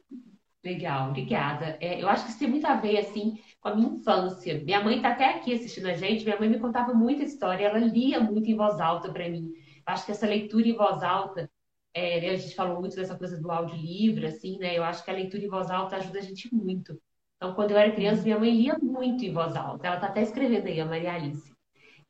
[0.64, 1.76] Legal, obrigada.
[1.80, 4.62] É, eu acho que isso tem muito a ver, assim, com a minha infância.
[4.64, 6.24] Minha mãe está até aqui assistindo a gente.
[6.24, 7.64] Minha mãe me contava muita história.
[7.64, 9.52] Ela lia muito em voz alta para mim.
[9.86, 11.48] Acho que essa leitura em voz alta,
[11.94, 14.76] é, né, a gente falou muito dessa coisa do audiolivro, assim, né?
[14.76, 17.00] Eu acho que a leitura em voz alta ajuda a gente muito.
[17.36, 19.86] Então, quando eu era criança, minha mãe lia muito em voz alta.
[19.86, 21.52] Ela está até escrevendo aí, a Maria Alice.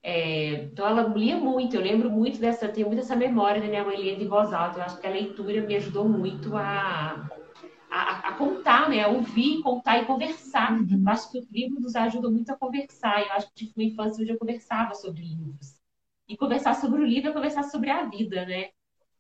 [0.03, 1.77] É, então, ela lia muito.
[1.77, 4.79] Eu lembro muito dessa, tenho muito essa memória da minha mãe lendo em voz alta.
[4.79, 7.29] Eu acho que a leitura me ajudou muito a
[7.93, 9.03] a, a, contar, né?
[9.03, 10.73] A ouvir, contar e conversar.
[10.73, 11.05] Uhum.
[11.07, 13.21] Acho que os livros nos ajudam muito a conversar.
[13.21, 15.75] Eu acho que tive uma infância eu conversava sobre livros.
[16.27, 18.71] E conversar sobre o livro é conversar sobre a vida, né?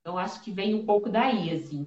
[0.00, 1.86] Então, acho que vem um pouco daí, assim.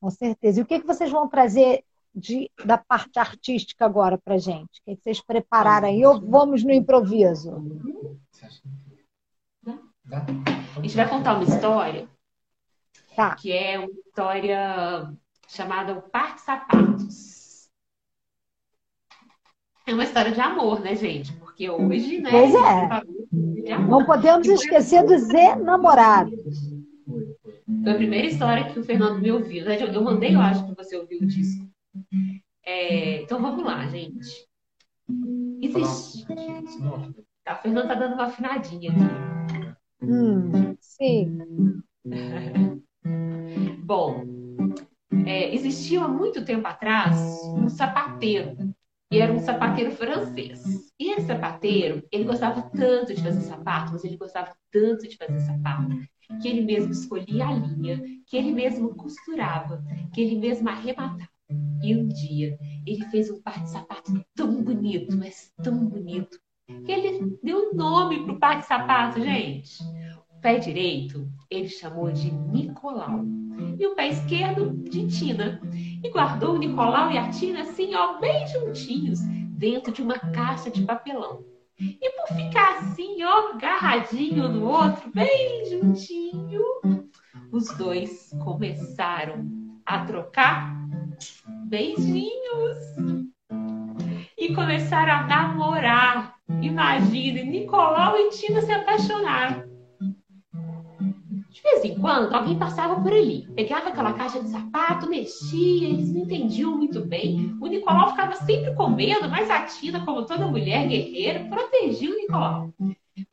[0.00, 0.60] Com certeza.
[0.60, 1.84] E o que, que vocês vão trazer
[2.14, 4.78] de, da parte artística agora para gente?
[4.80, 6.06] O que, que vocês prepararam aí?
[6.06, 7.50] Ou vamos no improviso?
[10.04, 10.24] Dá?
[10.76, 12.08] A gente vai contar uma história
[13.16, 13.34] Tá.
[13.34, 15.12] que é uma história
[15.46, 17.68] chamada O Par de Sapatos.
[19.86, 21.34] É uma história de amor, né, gente?
[21.34, 22.30] Porque hoje, né?
[22.30, 23.72] Pois é.
[23.74, 23.90] amor.
[23.90, 26.32] Não podemos esquecer dos enamorados.
[27.84, 29.66] Foi a primeira história que o Fernando me ouviu.
[29.66, 31.68] Verdade, Eu mandei, eu acho, que você ouviu o disco.
[32.64, 34.48] É, então vamos lá, gente.
[35.60, 36.26] Existe.
[37.44, 39.76] Tá, o Fernando tá dando uma afinadinha aqui.
[40.02, 41.38] Hum, sim.
[43.86, 44.24] Bom,
[45.24, 47.16] é, existiu há muito tempo atrás
[47.54, 48.74] um sapateiro.
[49.12, 50.60] E era um sapateiro francês.
[50.98, 55.38] E esse sapateiro, ele gostava tanto de fazer sapato, mas ele gostava tanto de fazer
[55.38, 55.88] sapato,
[56.42, 59.80] que ele mesmo escolhia a linha, que ele mesmo costurava,
[60.12, 61.28] que ele mesmo arrematava.
[61.80, 66.40] E um dia ele fez um par de sapato tão bonito, mas tão bonito,
[66.84, 69.78] que ele deu um nome para o par de sapato, gente.
[70.40, 73.24] Pé direito ele chamou de Nicolau
[73.78, 75.60] e o pé esquerdo de Tina.
[76.02, 79.20] E guardou o Nicolau e a Tina assim, ó, bem juntinhos,
[79.50, 81.44] dentro de uma caixa de papelão.
[81.78, 86.62] E por ficar assim, ó, agarradinho no outro, bem juntinho,
[87.52, 89.46] os dois começaram
[89.84, 90.74] a trocar
[91.66, 92.76] beijinhos.
[94.38, 96.36] E começaram a namorar.
[96.62, 99.75] Imagine, Nicolau e Tina se apaixonaram.
[101.66, 106.14] De vez em quando, alguém passava por ali, pegava aquela caixa de sapato, mexia, eles
[106.14, 107.56] não entendiam muito bem.
[107.60, 112.14] O Nicolau ficava sempre com medo, mas a Tina, como toda mulher guerreira, protegia o
[112.14, 112.72] Nicolau.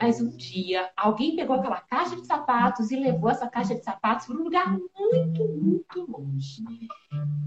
[0.02, 4.26] Mas um dia, alguém pegou aquela caixa de sapatos e levou essa caixa de sapatos
[4.26, 6.64] para um lugar muito, muito longe.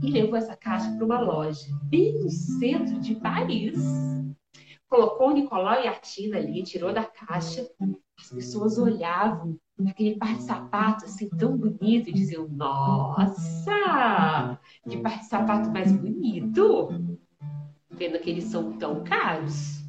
[0.01, 3.76] E levou essa caixa para uma loja, bem no centro de Paris.
[4.89, 7.68] Colocou o Nicolau e a Tina ali, tirou da caixa.
[8.16, 13.72] As pessoas olhavam aquele par de sapato assim tão bonito e diziam: Nossa,
[14.89, 16.89] que par de sapato mais bonito!
[17.91, 19.85] Vendo que eles são tão caros.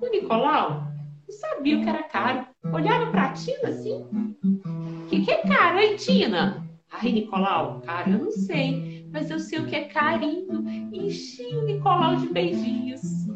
[0.00, 0.86] O Nicolau
[1.28, 2.46] Não sabia o que era caro.
[2.72, 4.06] Olhava pra Tina assim.
[4.44, 6.64] O que, que é caro, hein, Tina?
[6.92, 9.08] Ai, Nicolau, cara, eu não sei.
[9.12, 10.64] Mas eu sei o que é carinho.
[10.92, 13.26] Enchi o Nicolau de beijinhos.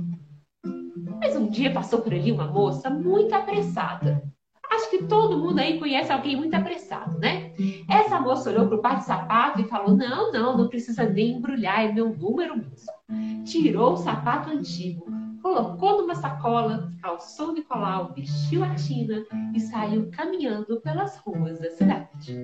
[1.21, 4.23] Mas um dia passou por ali uma moça muito apressada.
[4.71, 7.53] Acho que todo mundo aí conhece alguém muito apressado, né?
[7.89, 11.33] Essa moça olhou para o par de sapato e falou: Não, não, não precisa nem
[11.33, 13.45] embrulhar, é meu número mesmo.
[13.45, 15.07] Tirou o sapato antigo,
[15.43, 22.39] colocou numa sacola, calçou Nicolau, vestiu a Tina e saiu caminhando pelas ruas da cidade.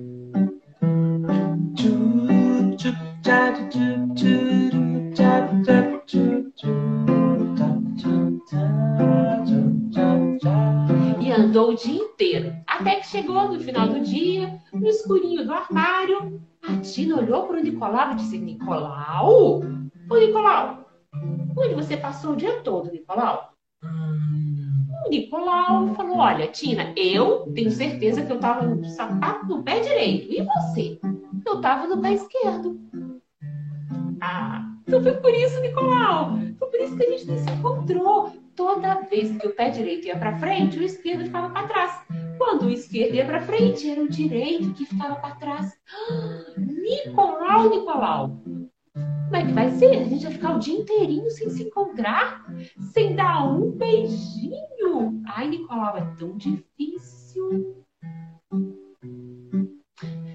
[11.31, 16.41] Andou o dia inteiro, até que chegou no final do dia, no escurinho do armário.
[16.63, 19.61] A Tina olhou para o Nicolau e disse: Nicolau?
[20.09, 20.89] Ô Nicolau,
[21.57, 23.53] onde você passou o dia todo, Nicolau?
[25.05, 29.79] O Nicolau falou: Olha, Tina, eu tenho certeza que eu estava no sapato no pé
[29.79, 30.31] direito.
[30.31, 30.99] E você?
[31.45, 32.79] Eu estava no pé esquerdo.
[34.21, 36.37] Ah, então foi por isso, Nicolau.
[36.57, 38.46] Foi por isso que a gente se encontrou.
[38.57, 42.01] Toda vez que o pé direito ia para frente, o esquerdo ficava para trás.
[42.39, 45.79] Quando o esquerdo ia para frente, era o direito que ficava para trás.
[46.57, 48.41] Nicolau, Nicolau.
[48.93, 49.91] Como é que vai ser?
[49.91, 52.47] A gente vai ficar o dia inteirinho sem se encontrar?
[52.93, 55.21] Sem dar um beijinho?
[55.27, 57.85] Ai, Nicolau, é tão difícil.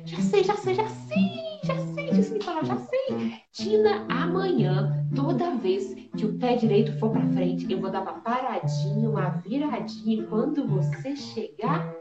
[0.04, 3.34] Já sei, já sei, já sei, já sei, disse Nicolau, já sei.
[3.52, 8.20] Tina, amanhã, toda vez que o pé direito for para frente, eu vou dar uma
[8.20, 10.22] paradinha, uma viradinha.
[10.22, 11.94] E quando você chegar.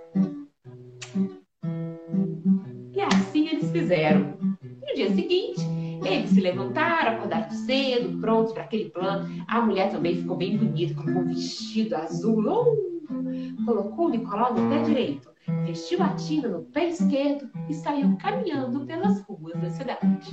[2.94, 4.38] E assim eles fizeram.
[4.62, 5.62] No dia seguinte,
[6.04, 9.30] eles se levantaram, acordaram cedo, prontos para aquele plano.
[9.48, 12.42] A mulher também ficou bem bonita, com um vestido azul.
[12.42, 15.31] Uh, colocou o Nicolau no pé direito,
[15.66, 20.32] vestiu a Tina no pé esquerdo e saiu caminhando pelas ruas da cidade.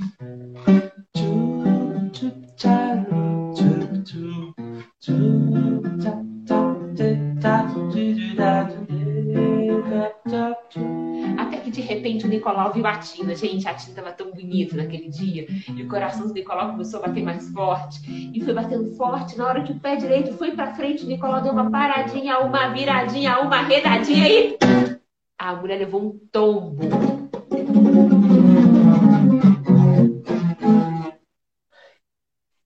[11.37, 13.35] Até que de repente o Nicolau viu a Tina.
[13.35, 15.47] Gente, a Tina estava tão bonita naquele dia.
[15.75, 17.99] E o coração do Nicolau começou a bater mais forte.
[18.33, 19.37] E foi batendo forte.
[19.37, 22.69] Na hora que o pé direito foi para frente, o Nicolau deu uma paradinha, uma
[22.69, 24.98] viradinha, uma redadinha e.
[25.39, 26.83] A mulher levou um tombo.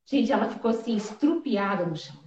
[0.08, 2.24] Gente, ela ficou assim, estrupiada no chão.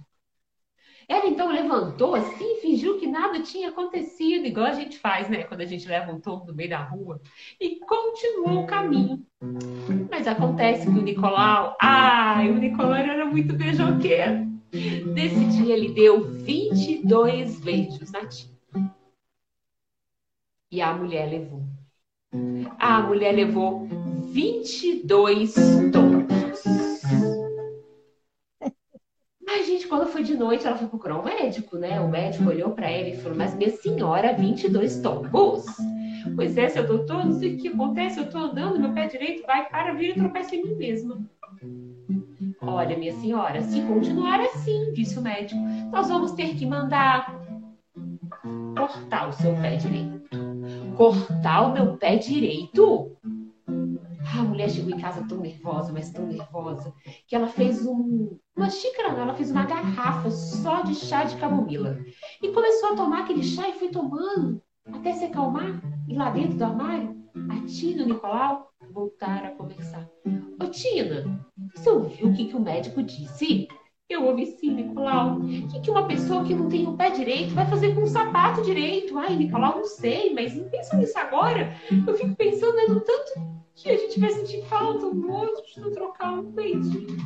[1.05, 5.43] Ela então levantou assim, fingiu que nada tinha acontecido, igual a gente faz, né?
[5.43, 7.21] Quando a gente leva um tombo no meio da rua,
[7.59, 9.25] e continuou o caminho.
[10.09, 14.47] Mas acontece que o Nicolau, ai, o Nicolau era muito beijoqueiro.
[15.13, 18.56] Nesse dia ele deu 22 beijos na tia.
[20.69, 21.63] E a mulher levou.
[22.77, 23.87] A mulher levou
[24.31, 25.55] 22
[25.93, 26.61] tombos.
[29.45, 32.01] Mas, gente, quando foi de noite, ela foi procurar um médico, né?
[32.01, 35.65] O médico olhou para ela e falou: Mas, minha senhora, 22 tombos.
[36.35, 39.45] Pois é, seu doutor, não sei o que acontece, eu tô andando, meu pé direito
[39.47, 41.17] vai para, vir e tropeça em mim mesma.
[42.61, 45.59] Olha, minha senhora, se continuar assim, disse o médico,
[45.91, 47.41] nós vamos ter que mandar
[48.75, 50.16] cortar o seu pé direito.
[50.97, 53.15] Cortar o meu pé direito?
[53.67, 56.91] A mulher chegou em casa tão nervosa, mas tão nervosa,
[57.27, 61.35] que ela fez um, uma xícara, não, ela fez uma garrafa só de chá de
[61.37, 61.99] camomila.
[62.41, 64.59] E começou a tomar aquele chá e foi tomando
[64.91, 65.79] até se acalmar.
[66.07, 67.15] E lá dentro do armário,
[67.47, 70.09] a Tina e o Nicolau voltaram a conversar.
[70.59, 71.45] Ô Tina,
[71.75, 73.67] você ouviu o que, que o médico disse?
[74.09, 75.35] Eu sim, Nicolau.
[75.37, 78.07] O que, que uma pessoa que não tem o pé direito vai fazer com o
[78.07, 79.17] sapato direito?
[79.19, 81.75] Ai, Nicolau, não sei, mas não pensa nisso agora.
[82.07, 83.33] Eu fico pensando né, no tanto
[83.75, 87.17] que a gente vai sentir falta um do outro de não trocar um beijinho.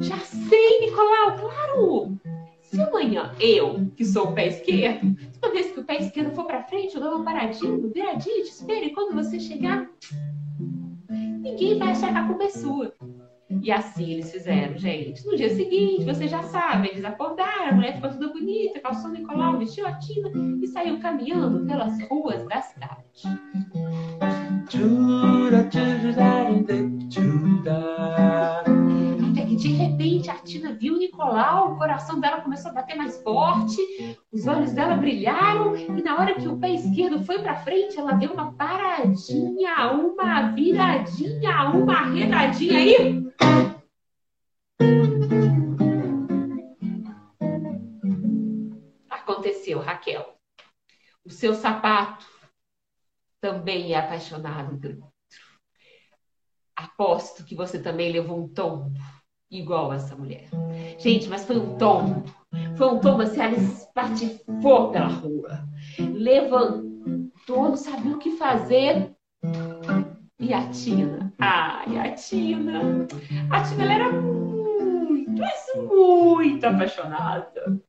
[0.00, 2.18] Já sei, Nicolau, claro!
[2.62, 6.46] Se amanhã eu, que sou o pé esquerdo, toda vez que o pé esquerdo for
[6.46, 9.86] para frente, eu dou uma paradinha, viradinha, te espere, e quando você chegar,
[11.10, 12.94] ninguém vai achar que a culpa é sua.
[13.62, 15.26] E assim eles fizeram, gente.
[15.26, 19.58] No dia seguinte, você já sabe, eles acordaram, a mulher ficou toda bonita, calçou Nicolau,
[19.58, 20.30] vestiu a Tina
[20.62, 23.00] e saiu caminhando pelas ruas da cidade.
[29.50, 33.20] Que de repente a Tina viu o Nicolau, o coração dela começou a bater mais
[33.20, 37.98] forte, os olhos dela brilharam, e na hora que o pé esquerdo foi para frente,
[37.98, 43.30] ela deu uma paradinha, uma viradinha, uma redadinha aí.
[51.30, 52.26] seu sapato
[53.40, 55.14] também é apaixonado pelo outro.
[56.76, 58.92] Aposto que você também levou um tombo
[59.50, 60.48] igual essa mulher.
[60.98, 62.24] Gente, mas foi um tombo.
[62.76, 65.64] Foi um tombo assim, ela espatifou pela rua.
[65.98, 69.14] Levantou, não sabia o que fazer.
[70.38, 71.32] E a Tina?
[71.38, 73.06] Ai, a Tina.
[73.50, 77.80] A Tina ela era muito, mas muito apaixonada.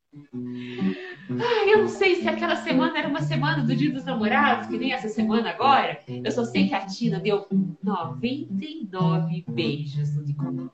[1.30, 4.76] Ai, eu não sei se aquela semana era uma semana do Dia dos Namorados, que
[4.76, 5.98] nem essa semana agora.
[6.06, 7.46] Eu só sei que a Tina deu
[7.82, 10.70] 99 beijos no Nicolau.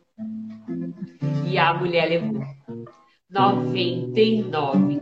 [1.46, 2.42] E a mulher levou
[3.30, 5.00] 99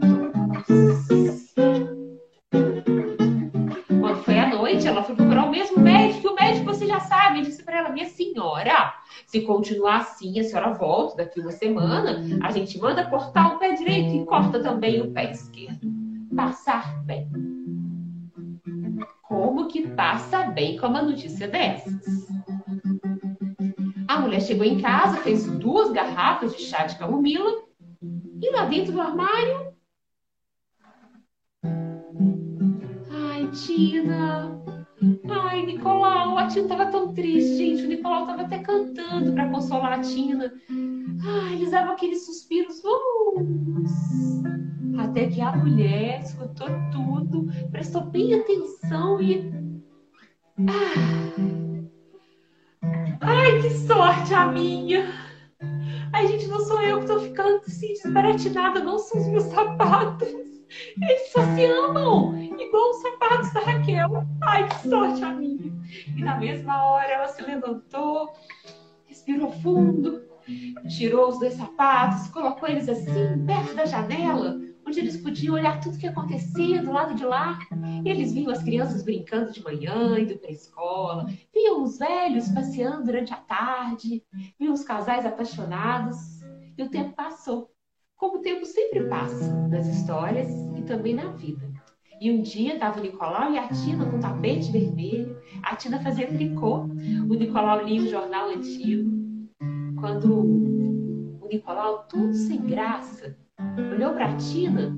[4.01, 7.01] Quando foi à noite, ela foi procurar o mesmo médico, e o médico, você já
[7.01, 8.95] sabe, disse para ela, minha senhora,
[9.27, 13.73] se continuar assim, a senhora volta daqui uma semana, a gente manda cortar o pé
[13.75, 15.87] direito e corta também o pé esquerdo.
[16.35, 17.29] Passar bem.
[19.23, 22.27] Como que passa bem com uma notícia dessas?
[24.09, 27.63] A mulher chegou em casa, fez duas garrafas de chá de camomila
[28.41, 29.75] e lá dentro do armário.
[33.11, 34.57] Ai, Tina,
[35.29, 37.85] Ai, Nicolau, a Tina tava tão triste, gente.
[37.85, 40.53] O Nicolau tava até cantando para consolar a Tina.
[41.23, 42.83] Ai, eles davam aqueles suspiros.
[42.85, 44.43] Uh,
[44.99, 49.53] até que a mulher escutou tudo, prestou bem atenção e.
[50.67, 51.76] Ah,
[53.21, 55.27] ai, que sorte a minha!
[56.13, 60.29] Ai, gente, não sou eu que tô ficando assim desbaratinada, não são os meus sapatos.
[60.29, 64.25] Eles só se amam, igual os sapatos da Raquel.
[64.43, 65.73] Ai, que sorte a minha.
[66.17, 68.33] E na mesma hora ela se levantou,
[69.07, 70.23] respirou fundo,
[70.89, 75.99] tirou os dois sapatos, colocou eles assim, perto da janela, onde eles podiam olhar tudo
[75.99, 77.59] que acontecia do lado de lá.
[78.05, 82.49] E eles viam as crianças brincando de manhã, indo para a escola, viam os velhos
[82.49, 84.23] passeando durante a tarde,
[84.59, 86.41] viam os casais apaixonados.
[86.79, 87.71] E o tempo passou
[88.17, 91.71] como o tempo sempre passa nas histórias e também na vida.
[92.19, 95.39] E um dia estava o Nicolau e a Tina com tapete vermelho.
[95.63, 96.85] A Tina fazia tricô.
[97.29, 99.11] O Nicolau lia um jornal antigo.
[100.01, 100.33] Quando
[101.43, 103.37] o Nicolau, tudo sem graça,
[103.93, 104.97] olhou para Tina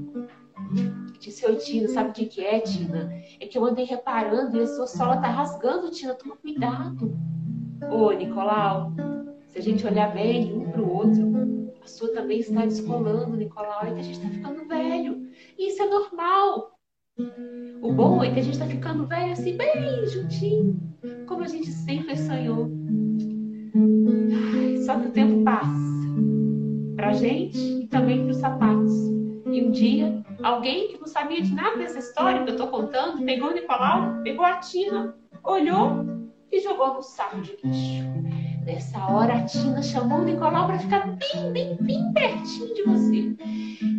[1.15, 3.11] e disse: Oi, Tina, sabe o que, que é, Tina?
[3.41, 6.15] É que eu andei reparando e a sua sola tá rasgando, Tina.
[6.15, 7.17] Toma cuidado.
[7.91, 8.93] Ô, Nicolau,
[9.47, 13.83] se a gente olhar bem um para o outro, a sua também está descolando, Nicolau,
[13.83, 15.29] é que a gente está ficando velho.
[15.59, 16.73] Isso é normal.
[17.83, 20.81] O bom é que a gente está ficando velho assim, bem juntinho,
[21.27, 22.69] como a gente sempre sonhou.
[24.55, 25.98] Ai, só que o tempo passa
[27.09, 28.93] para a gente e também para os sapatos.
[29.47, 33.25] E um dia, alguém que não sabia de nada dessa história que eu estou contando,
[33.25, 36.05] pegou Nicolau, pegou a Tina, olhou
[36.53, 38.05] e jogou no saco de lixo.
[38.67, 43.37] Nessa hora, a Tina chamou o Nicolau para ficar bem, bem, bem pertinho de você.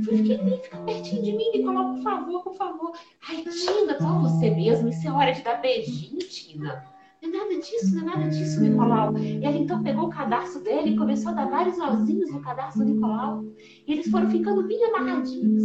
[0.06, 2.92] Foi, fiquei bem, fica pertinho de mim, Nicolau, por favor, por favor.
[3.28, 4.90] Ai, Tina, só você mesmo.
[4.90, 6.86] Isso é hora de dar beijinho, Tina.
[7.22, 9.18] Não é nada disso, não é nada disso, Nicolau.
[9.18, 12.80] E ela então pegou o cadarço dele e começou a dar vários nozinhos no cadarço
[12.80, 13.44] do Nicolau.
[13.86, 15.64] E eles foram ficando bem amarradinhos.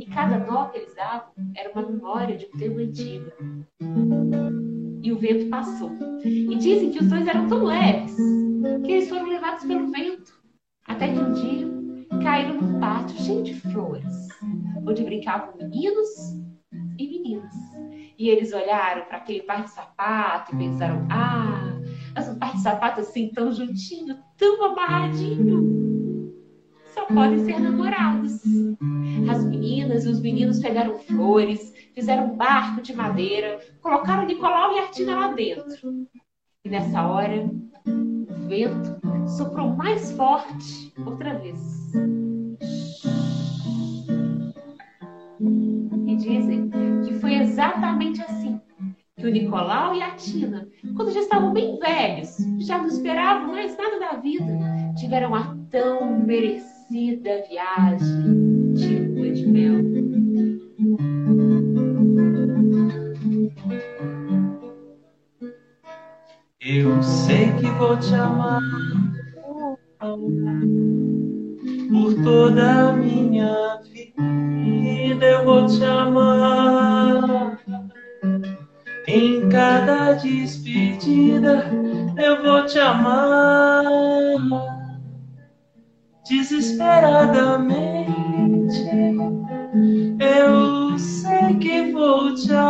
[0.00, 3.30] E cada nó que eles davam era uma memória de um tempo antigo
[5.06, 5.92] e o vento passou.
[6.24, 8.16] E dizem que os dois eram tão leves
[8.84, 10.32] que eles foram levados pelo vento,
[10.84, 11.66] até que um dia
[12.22, 14.28] caíram num pátio cheio de flores,
[14.84, 16.08] onde brincavam meninos
[16.98, 17.75] e meninas.
[18.18, 21.80] E eles olharam para aquele par de sapato e pensaram: ah,
[22.14, 26.32] mas um par de sapato assim, tão juntinho, tão amarradinho.
[26.94, 28.42] Só podem ser namorados.
[29.30, 34.78] As meninas e os meninos pegaram flores, fizeram um barco de madeira, colocaram Nicolau e
[34.78, 36.06] Artina lá dentro.
[36.64, 37.50] E nessa hora,
[37.86, 38.98] o vento
[39.28, 41.92] soprou mais forte outra vez.
[46.06, 46.70] E dizem
[47.56, 48.60] exatamente assim
[49.16, 53.74] que o Nicolau e a Tina, quando já estavam bem velhos, já não esperavam mais
[53.78, 54.44] nada da vida,
[54.98, 59.76] tiveram a tão merecida viagem de lua de mel.
[66.60, 68.60] Eu sei que vou te amar
[71.88, 73.95] por toda a minha vida.
[74.18, 77.58] Eu vou te amar
[79.06, 81.70] em cada despedida.
[82.16, 83.84] Eu vou te amar
[86.28, 88.84] desesperadamente.
[90.18, 92.65] Eu sei que vou te amar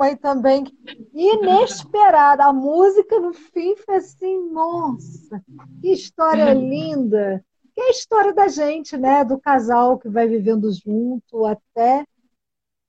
[0.00, 0.64] palma aí também.
[1.12, 2.46] Inesperada.
[2.46, 5.42] A música no fim foi assim, nossa,
[5.80, 9.24] que história linda que é a história da gente, né?
[9.24, 12.04] Do casal que vai vivendo junto até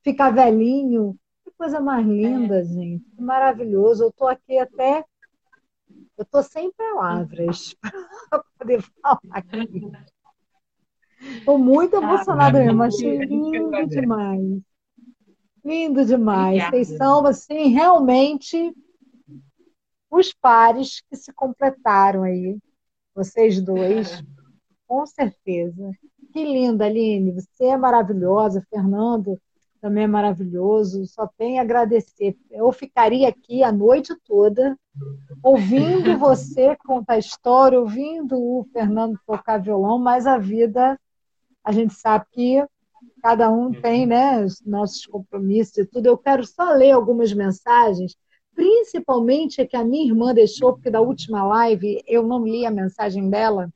[0.04, 1.16] ficar velhinho.
[1.44, 2.64] Que coisa mais linda, é.
[2.64, 3.04] gente.
[3.16, 4.06] Que maravilhoso.
[4.06, 5.06] Eu estou aqui até.
[6.18, 7.76] Eu estou sem palavras
[8.30, 9.92] para poder falar aqui.
[11.38, 12.82] Estou muito ah, emocionada mesmo.
[12.82, 14.62] Achei lindo demais.
[15.64, 16.64] Lindo demais.
[16.70, 18.76] Vocês são, assim, realmente
[20.10, 22.58] os pares que se completaram aí.
[23.16, 24.24] Vocês dois.
[24.88, 25.92] Com certeza.
[26.34, 27.32] Que linda, Aline.
[27.32, 28.66] Você é maravilhosa.
[28.70, 29.40] Fernando
[29.82, 31.06] também é maravilhoso.
[31.08, 32.38] Só tenho a agradecer.
[32.50, 34.78] Eu ficaria aqui a noite toda
[35.42, 41.00] ouvindo você contar história, ouvindo o Fernando tocar violão, mas a vida,
[41.64, 42.66] a gente sabe que
[43.22, 46.08] cada um tem né, os nossos compromissos e tudo.
[46.08, 48.16] Eu quero só ler algumas mensagens,
[48.54, 52.72] principalmente a que a minha irmã deixou, porque da última live eu não li a
[52.72, 53.70] mensagem dela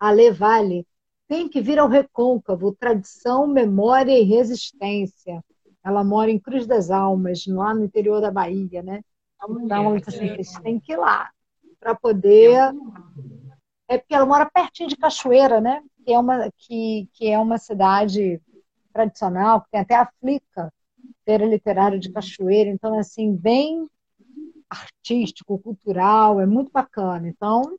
[0.00, 0.86] Ale Vale,
[1.28, 5.44] tem que vir ao Recôncavo, tradição, memória e resistência.
[5.84, 9.02] Ela mora em Cruz das Almas, lá no interior da Bahia, né?
[9.36, 11.30] Então, ela assim, vocês têm que ir lá
[11.78, 12.74] para poder.
[13.88, 15.82] É porque ela mora pertinho de Cachoeira, né?
[16.04, 18.40] Que é uma, que, que é uma cidade
[18.92, 20.72] tradicional, que tem até a Flica,
[21.24, 22.70] Feira Literária de Cachoeira.
[22.70, 23.88] Então, assim, bem
[24.68, 27.28] artístico, cultural, é muito bacana.
[27.28, 27.76] Então,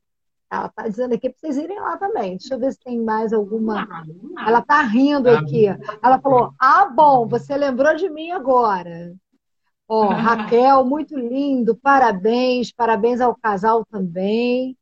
[0.51, 2.37] ela está dizendo aqui para vocês irem lá também.
[2.37, 3.87] Deixa eu ver se tem mais alguma.
[4.45, 5.65] Ela está rindo aqui.
[6.03, 9.15] Ela falou: Ah, bom, você lembrou de mim agora.
[9.87, 14.77] Ó, oh, Raquel, muito lindo, parabéns, parabéns ao casal também.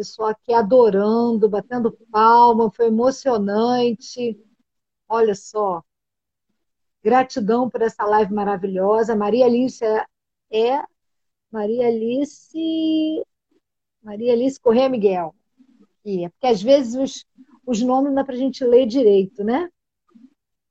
[0.00, 4.42] Pessoal aqui adorando, batendo palma, foi emocionante.
[5.06, 5.84] Olha só.
[7.04, 9.14] Gratidão por essa live maravilhosa.
[9.14, 10.06] Maria Alice é,
[10.50, 10.82] é
[11.52, 13.22] Maria Alice
[14.02, 15.34] Maria Alice Corrêa Miguel.
[16.02, 17.26] E é porque às vezes os,
[17.66, 19.68] os nomes não dá para a gente ler direito, né?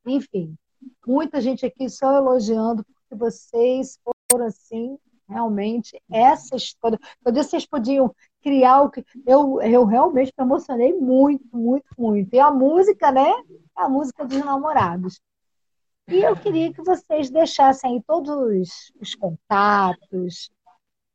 [0.07, 0.57] Enfim,
[1.05, 3.99] muita gente aqui só elogiando porque vocês
[4.31, 4.97] foram assim,
[5.27, 6.97] realmente, essa história.
[7.31, 9.03] Disse vocês podiam criar o que.
[9.25, 12.33] Eu, eu realmente me emocionei muito, muito, muito.
[12.33, 13.29] E a música, né?
[13.77, 15.19] É a música dos namorados.
[16.07, 20.49] E eu queria que vocês deixassem aí todos os contatos,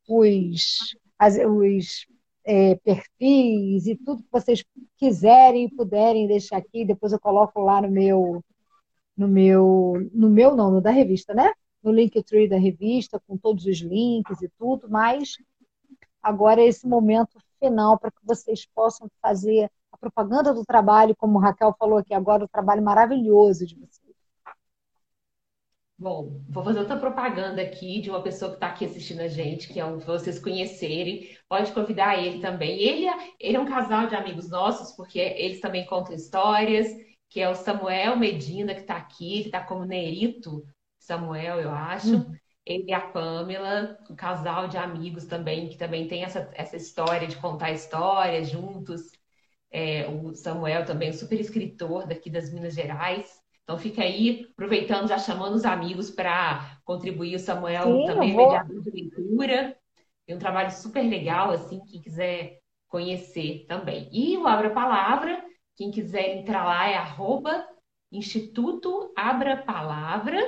[0.08, 2.06] os as, os
[2.44, 4.64] é, perfis e tudo que vocês
[4.96, 8.44] quiserem e puderem deixar aqui, depois eu coloco lá no meu,
[9.16, 11.52] no meu, no meu não, no da revista, né?
[11.82, 15.36] No Linktree da revista, com todos os links e tudo, mas
[16.24, 21.38] agora é esse momento final para que vocês possam fazer a propaganda do trabalho, como
[21.38, 24.04] a Raquel falou aqui agora, o trabalho maravilhoso de vocês.
[25.96, 29.68] Bom, vou fazer outra propaganda aqui de uma pessoa que está aqui assistindo a gente,
[29.68, 31.36] que é um vocês conhecerem.
[31.48, 32.80] Pode convidar ele também.
[32.80, 36.88] Ele, é, ele é um casal de amigos nossos, porque eles também contam histórias,
[37.30, 40.64] que é o Samuel Medina, que está aqui, ele está como Nerito
[40.98, 42.16] Samuel, eu acho.
[42.16, 42.34] Hum.
[42.66, 47.28] Ele e a Pamela, um casal de amigos também, que também tem essa, essa história
[47.28, 49.12] de contar histórias juntos.
[49.70, 53.42] É, o Samuel também, super escritor daqui das Minas Gerais.
[53.64, 57.34] Então fica aí, aproveitando, já chamando os amigos para contribuir.
[57.34, 59.76] O Samuel Sim, também é mediador de leitura.
[60.26, 64.08] Tem um trabalho super legal, assim, quem quiser conhecer também.
[64.12, 65.44] E o Abra Palavra,
[65.76, 67.66] quem quiser entrar lá é arroba
[68.12, 70.38] Instituto Abra Palavra.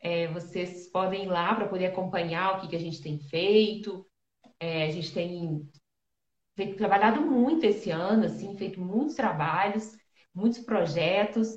[0.00, 4.06] É, vocês podem ir lá para poder acompanhar o que, que a gente tem feito.
[4.60, 5.68] É, a gente tem
[6.54, 9.96] feito, trabalhado muito esse ano, assim, feito muitos trabalhos,
[10.34, 11.48] muitos projetos.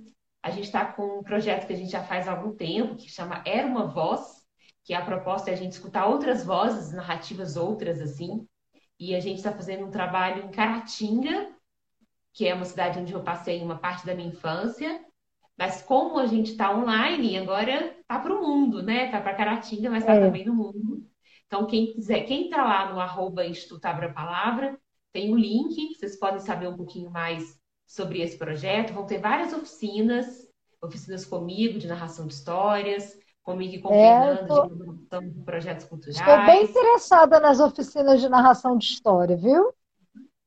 [0.42, 3.10] A gente está com um projeto que a gente já faz há algum tempo, que
[3.10, 4.40] chama Era uma Voz,
[4.84, 8.48] que a proposta é a gente escutar outras vozes, narrativas outras, assim.
[9.00, 11.54] E a gente está fazendo um trabalho em Caratinga,
[12.34, 15.06] que é uma cidade onde eu passei uma parte da minha infância.
[15.60, 19.08] Mas como a gente está online, agora está para o mundo, né?
[19.08, 20.22] Está para Caratinga, mas está é.
[20.22, 21.06] também no mundo.
[21.46, 24.80] Então, quem quiser, quem está lá no arroba Instituto Abra Palavra,
[25.12, 28.94] tem o um link, vocês podem saber um pouquinho mais sobre esse projeto.
[28.94, 30.48] Vão ter várias oficinas,
[30.82, 34.66] oficinas comigo de narração de histórias, comigo e com é, Fernando tô...
[34.66, 36.20] de narração de projetos culturais.
[36.20, 39.74] Estou bem interessada nas oficinas de narração de história, viu?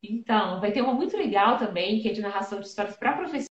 [0.02, 3.51] Então, vai ter uma muito legal também, que é de narração de histórias para professores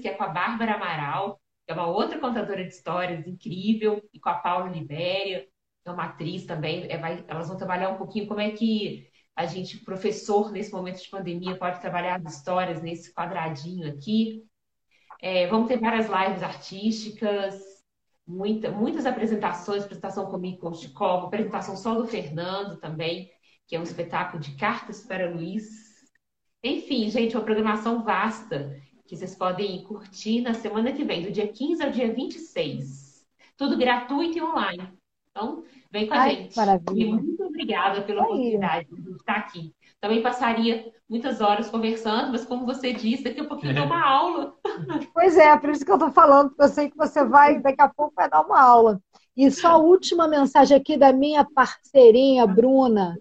[0.00, 4.20] que é com a Bárbara Amaral, que é uma outra contadora de histórias incrível, e
[4.20, 5.46] com a Paula Libéria,
[5.82, 6.90] que é uma atriz também.
[6.90, 11.00] É, vai, elas vão trabalhar um pouquinho como é que a gente, professor, nesse momento
[11.00, 14.44] de pandemia, pode trabalhar as histórias nesse quadradinho aqui.
[15.20, 17.60] É, vamos ter várias lives artísticas,
[18.26, 23.30] muita, muitas apresentações, apresentação comigo com o Chicogo, apresentação só do Fernando também,
[23.66, 25.64] que é um espetáculo de cartas para Luiz.
[26.62, 28.76] Enfim, gente, uma programação vasta
[29.08, 33.26] que vocês podem curtir na semana que vem, do dia 15 ao dia 26.
[33.56, 34.86] Tudo gratuito e online.
[35.30, 36.56] Então, vem com a Ai, gente.
[36.56, 37.04] Maravilha.
[37.04, 38.26] E muito obrigada pela Aí.
[38.26, 39.74] oportunidade de estar aqui.
[39.98, 43.80] Também passaria muitas horas conversando, mas como você disse, daqui a pouquinho é.
[43.80, 44.54] uma aula.
[45.14, 47.80] Pois é, por isso que eu estou falando, porque eu sei que você vai, daqui
[47.80, 49.00] a pouco vai dar uma aula.
[49.34, 53.16] E só a última mensagem aqui da minha parceirinha, Bruna.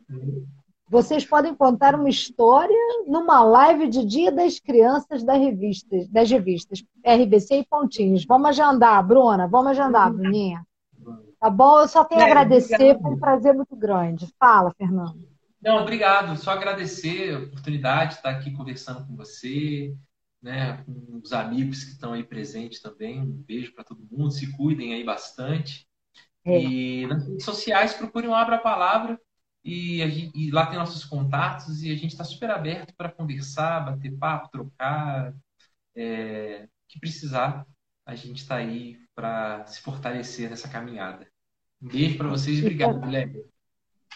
[0.89, 6.81] Vocês podem contar uma história numa live de Dia das Crianças das revistas, das revistas
[7.05, 8.26] RBC e Pontinhos.
[8.26, 10.65] Vamos agendar, Bruna, vamos agendar, Bruninha.
[11.39, 11.81] Tá bom?
[11.81, 14.34] Eu só tenho a é, agradecer, foi um prazer muito grande.
[14.39, 15.27] Fala, Fernando.
[15.61, 16.38] Não, obrigado.
[16.38, 19.93] Só agradecer a oportunidade de estar aqui conversando com você,
[20.41, 23.22] né, com os amigos que estão aí presentes também.
[23.22, 24.31] Um beijo para todo mundo.
[24.31, 25.85] Se cuidem aí bastante.
[26.45, 26.61] É.
[26.61, 29.19] E nas redes sociais procurem o Abra a Palavra
[29.68, 33.85] e, gente, e, lá tem nossos contatos e a gente está super aberto para conversar,
[33.85, 35.34] bater papo, trocar.
[35.95, 37.65] É, que precisar,
[38.06, 41.27] a gente está aí para se fortalecer nessa caminhada.
[41.81, 43.44] Um beijo para vocês e obrigado, Guilherme.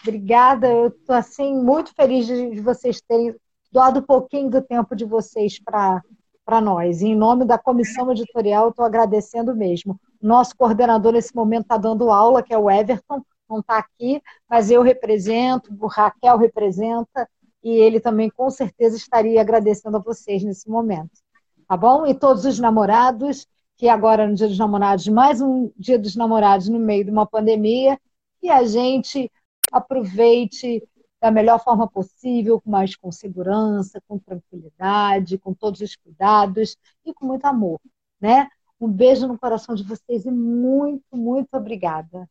[0.00, 3.34] Obrigada, eu estou assim muito feliz de vocês terem
[3.70, 7.02] doado um pouquinho do tempo de vocês para nós.
[7.02, 10.00] E em nome da comissão editorial, estou agradecendo mesmo.
[10.20, 13.22] Nosso coordenador nesse momento está dando aula, que é o Everton,
[13.52, 17.28] não está aqui, mas eu represento, o Raquel representa,
[17.62, 21.10] e ele também com certeza estaria agradecendo a vocês nesse momento.
[21.68, 22.06] Tá bom?
[22.06, 23.46] E todos os namorados,
[23.76, 27.26] que agora no Dia dos Namorados, mais um Dia dos Namorados no meio de uma
[27.26, 27.98] pandemia,
[28.42, 29.30] e a gente
[29.70, 30.82] aproveite
[31.20, 37.26] da melhor forma possível, mas com segurança, com tranquilidade, com todos os cuidados e com
[37.26, 37.80] muito amor,
[38.20, 38.48] né?
[38.80, 42.28] Um beijo no coração de vocês e muito, muito obrigada.